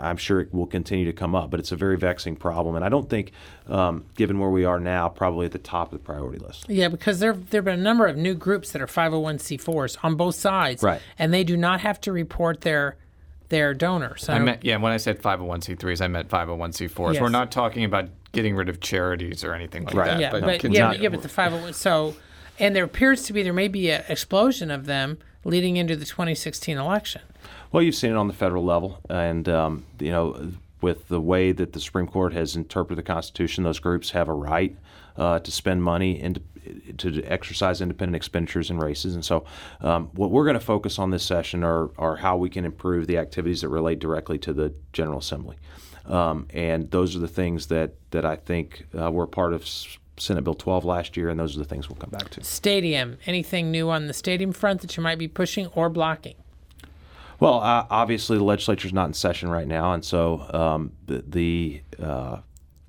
[0.00, 2.76] I'm sure it will continue to come up, but it's a very vexing problem.
[2.76, 3.32] And I don't think,
[3.66, 6.66] um, given where we are now, probably at the top of the priority list.
[6.68, 10.14] Yeah, because there there have been a number of new groups that are 501c4s on
[10.14, 11.00] both sides, Right.
[11.18, 12.96] And they do not have to report their
[13.48, 14.28] their donors.
[14.30, 17.14] I meant, yeah, when I said 501c3s, I meant 501c4s.
[17.14, 17.20] Yes.
[17.20, 20.06] We're not talking about getting rid of charities or anything like Right.
[20.06, 20.20] that.
[20.20, 21.74] yeah, but but, can- yeah, but, yeah, but the 501.
[21.74, 22.14] So,
[22.58, 26.06] and there appears to be there may be an explosion of them leading into the
[26.06, 27.20] 2016 election.
[27.72, 30.52] Well, you've seen it on the federal level, and um, you know,
[30.82, 34.34] with the way that the Supreme Court has interpreted the Constitution, those groups have a
[34.34, 34.76] right
[35.16, 36.42] uh, to spend money and
[36.98, 39.14] to exercise independent expenditures in races.
[39.14, 39.44] And so,
[39.80, 43.06] um, what we're going to focus on this session are, are how we can improve
[43.06, 45.56] the activities that relate directly to the General Assembly.
[46.04, 49.66] Um, and those are the things that, that I think uh, were part of
[50.18, 52.44] Senate Bill 12 last year, and those are the things we'll come back to.
[52.44, 53.18] Stadium.
[53.24, 56.34] Anything new on the stadium front that you might be pushing or blocking?
[57.42, 61.24] Well, uh, obviously the legislature is not in session right now, and so um, the
[61.26, 62.36] the, uh,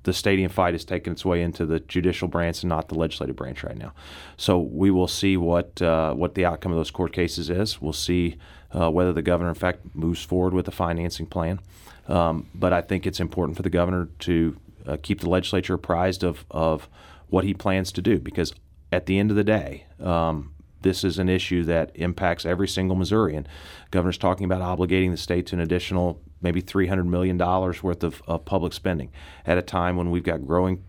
[0.04, 3.34] the stadium fight has taken its way into the judicial branch and not the legislative
[3.34, 3.92] branch right now.
[4.36, 7.82] So we will see what uh, what the outcome of those court cases is.
[7.82, 8.36] We'll see
[8.70, 11.58] uh, whether the governor, in fact, moves forward with a financing plan.
[12.06, 16.22] Um, but I think it's important for the governor to uh, keep the legislature apprised
[16.22, 16.88] of of
[17.28, 18.54] what he plans to do, because
[18.92, 19.86] at the end of the day.
[19.98, 20.53] Um,
[20.84, 23.48] this is an issue that impacts every single Missourian.
[23.90, 28.44] Governor's talking about obligating the state to an additional maybe $300 million worth of, of
[28.44, 29.10] public spending
[29.46, 30.84] at a time when we've got growing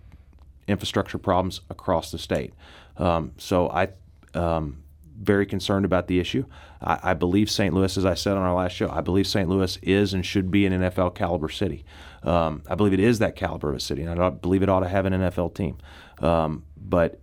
[0.68, 2.54] infrastructure problems across the state.
[2.98, 3.90] Um, so I
[4.34, 4.84] um,
[5.18, 6.46] very concerned about the issue.
[6.82, 7.74] I, I believe St.
[7.74, 9.48] Louis, as I said on our last show, I believe St.
[9.48, 11.86] Louis is and should be an NFL caliber city.
[12.24, 14.82] Um, I believe it is that caliber of a city, and I believe it ought
[14.82, 15.78] to have an NFL team.
[16.20, 17.22] Um, but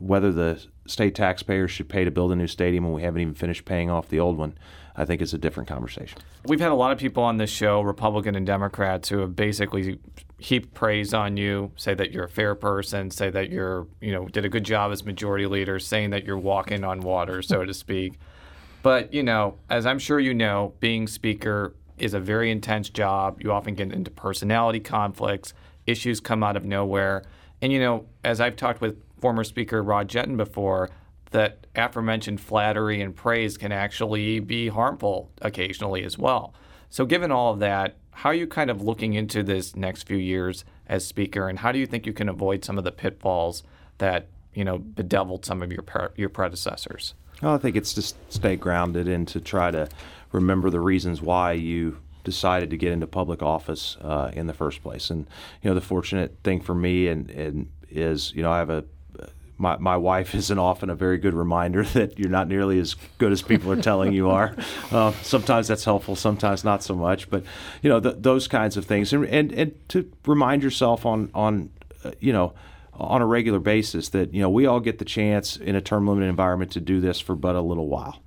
[0.00, 3.34] whether the state taxpayers should pay to build a new stadium when we haven't even
[3.34, 4.56] finished paying off the old one,
[4.96, 6.18] I think is a different conversation.
[6.46, 10.00] We've had a lot of people on this show, Republican and Democrats, who have basically
[10.38, 14.26] heaped praise on you, say that you're a fair person, say that you're, you know,
[14.26, 17.74] did a good job as majority leader, saying that you're walking on water, so to
[17.74, 18.18] speak.
[18.82, 23.42] But, you know, as I'm sure you know, being speaker is a very intense job.
[23.42, 25.52] You often get into personality conflicts,
[25.86, 27.22] issues come out of nowhere.
[27.62, 30.90] And, you know, as I've talked with former Speaker Rod Jetton before,
[31.30, 36.54] that aforementioned flattery and praise can actually be harmful occasionally as well.
[36.88, 40.16] So, given all of that, how are you kind of looking into this next few
[40.16, 43.62] years as Speaker, and how do you think you can avoid some of the pitfalls
[43.98, 45.84] that you know bedeviled some of your
[46.16, 47.14] your predecessors?
[47.40, 49.88] Well, I think it's to stay grounded and to try to
[50.32, 54.82] remember the reasons why you decided to get into public office uh, in the first
[54.82, 55.08] place.
[55.08, 55.26] And
[55.62, 58.84] you know, the fortunate thing for me and, and is you know I have a
[59.60, 63.30] my, my wife isn't often a very good reminder that you're not nearly as good
[63.30, 64.56] as people are telling you are.
[64.90, 67.28] Uh, sometimes that's helpful, sometimes not so much.
[67.30, 67.44] But
[67.82, 71.70] you know th- those kinds of things, and, and and to remind yourself on on
[72.04, 72.54] uh, you know
[72.94, 76.08] on a regular basis that you know we all get the chance in a term
[76.08, 78.22] limited environment to do this for but a little while.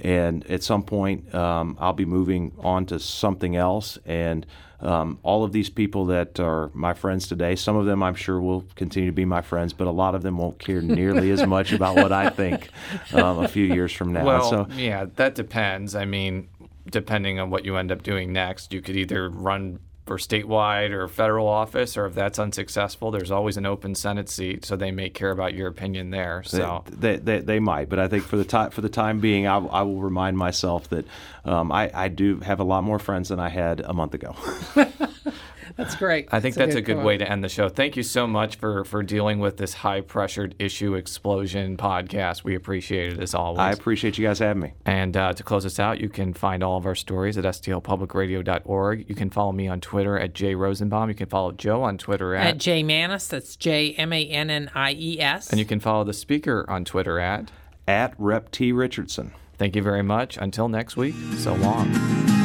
[0.00, 3.98] And at some point, um, I'll be moving on to something else.
[4.04, 4.46] And
[4.80, 8.40] um, all of these people that are my friends today, some of them I'm sure
[8.40, 11.46] will continue to be my friends, but a lot of them won't care nearly as
[11.46, 12.70] much about what I think
[13.12, 14.24] um, a few years from now.
[14.24, 15.94] Well, so, yeah, that depends.
[15.94, 16.48] I mean,
[16.90, 21.08] depending on what you end up doing next, you could either run for statewide or
[21.08, 25.08] federal office, or if that's unsuccessful, there's always an open Senate seat, so they may
[25.08, 26.42] care about your opinion there.
[26.42, 26.58] So
[26.90, 29.56] they, they, they might, but I think for the time for the time being, I,
[29.56, 31.06] I will remind myself that
[31.44, 34.36] um, I, I do have a lot more friends than I had a month ago.
[35.76, 36.28] That's great.
[36.30, 37.06] I think That's that's, a good quote.
[37.06, 37.68] way to end the show.
[37.68, 42.44] Thank you so much for for dealing with this high pressured issue explosion podcast.
[42.44, 43.58] We appreciate it as always.
[43.58, 44.72] I appreciate you guys having me.
[44.86, 49.08] And uh, to close us out, you can find all of our stories at stlpublicradio.org.
[49.08, 51.08] You can follow me on Twitter at Jay Rosenbaum.
[51.08, 54.50] You can follow Jo on Twitter at, At J Mannies, that's J M A N
[54.50, 55.50] N I E S.
[55.50, 57.50] and you can follow the speaker on Twitter at
[57.88, 59.32] At Rep T Richardson.
[59.58, 60.36] Thank you very much.
[60.36, 62.43] Until next week, so long.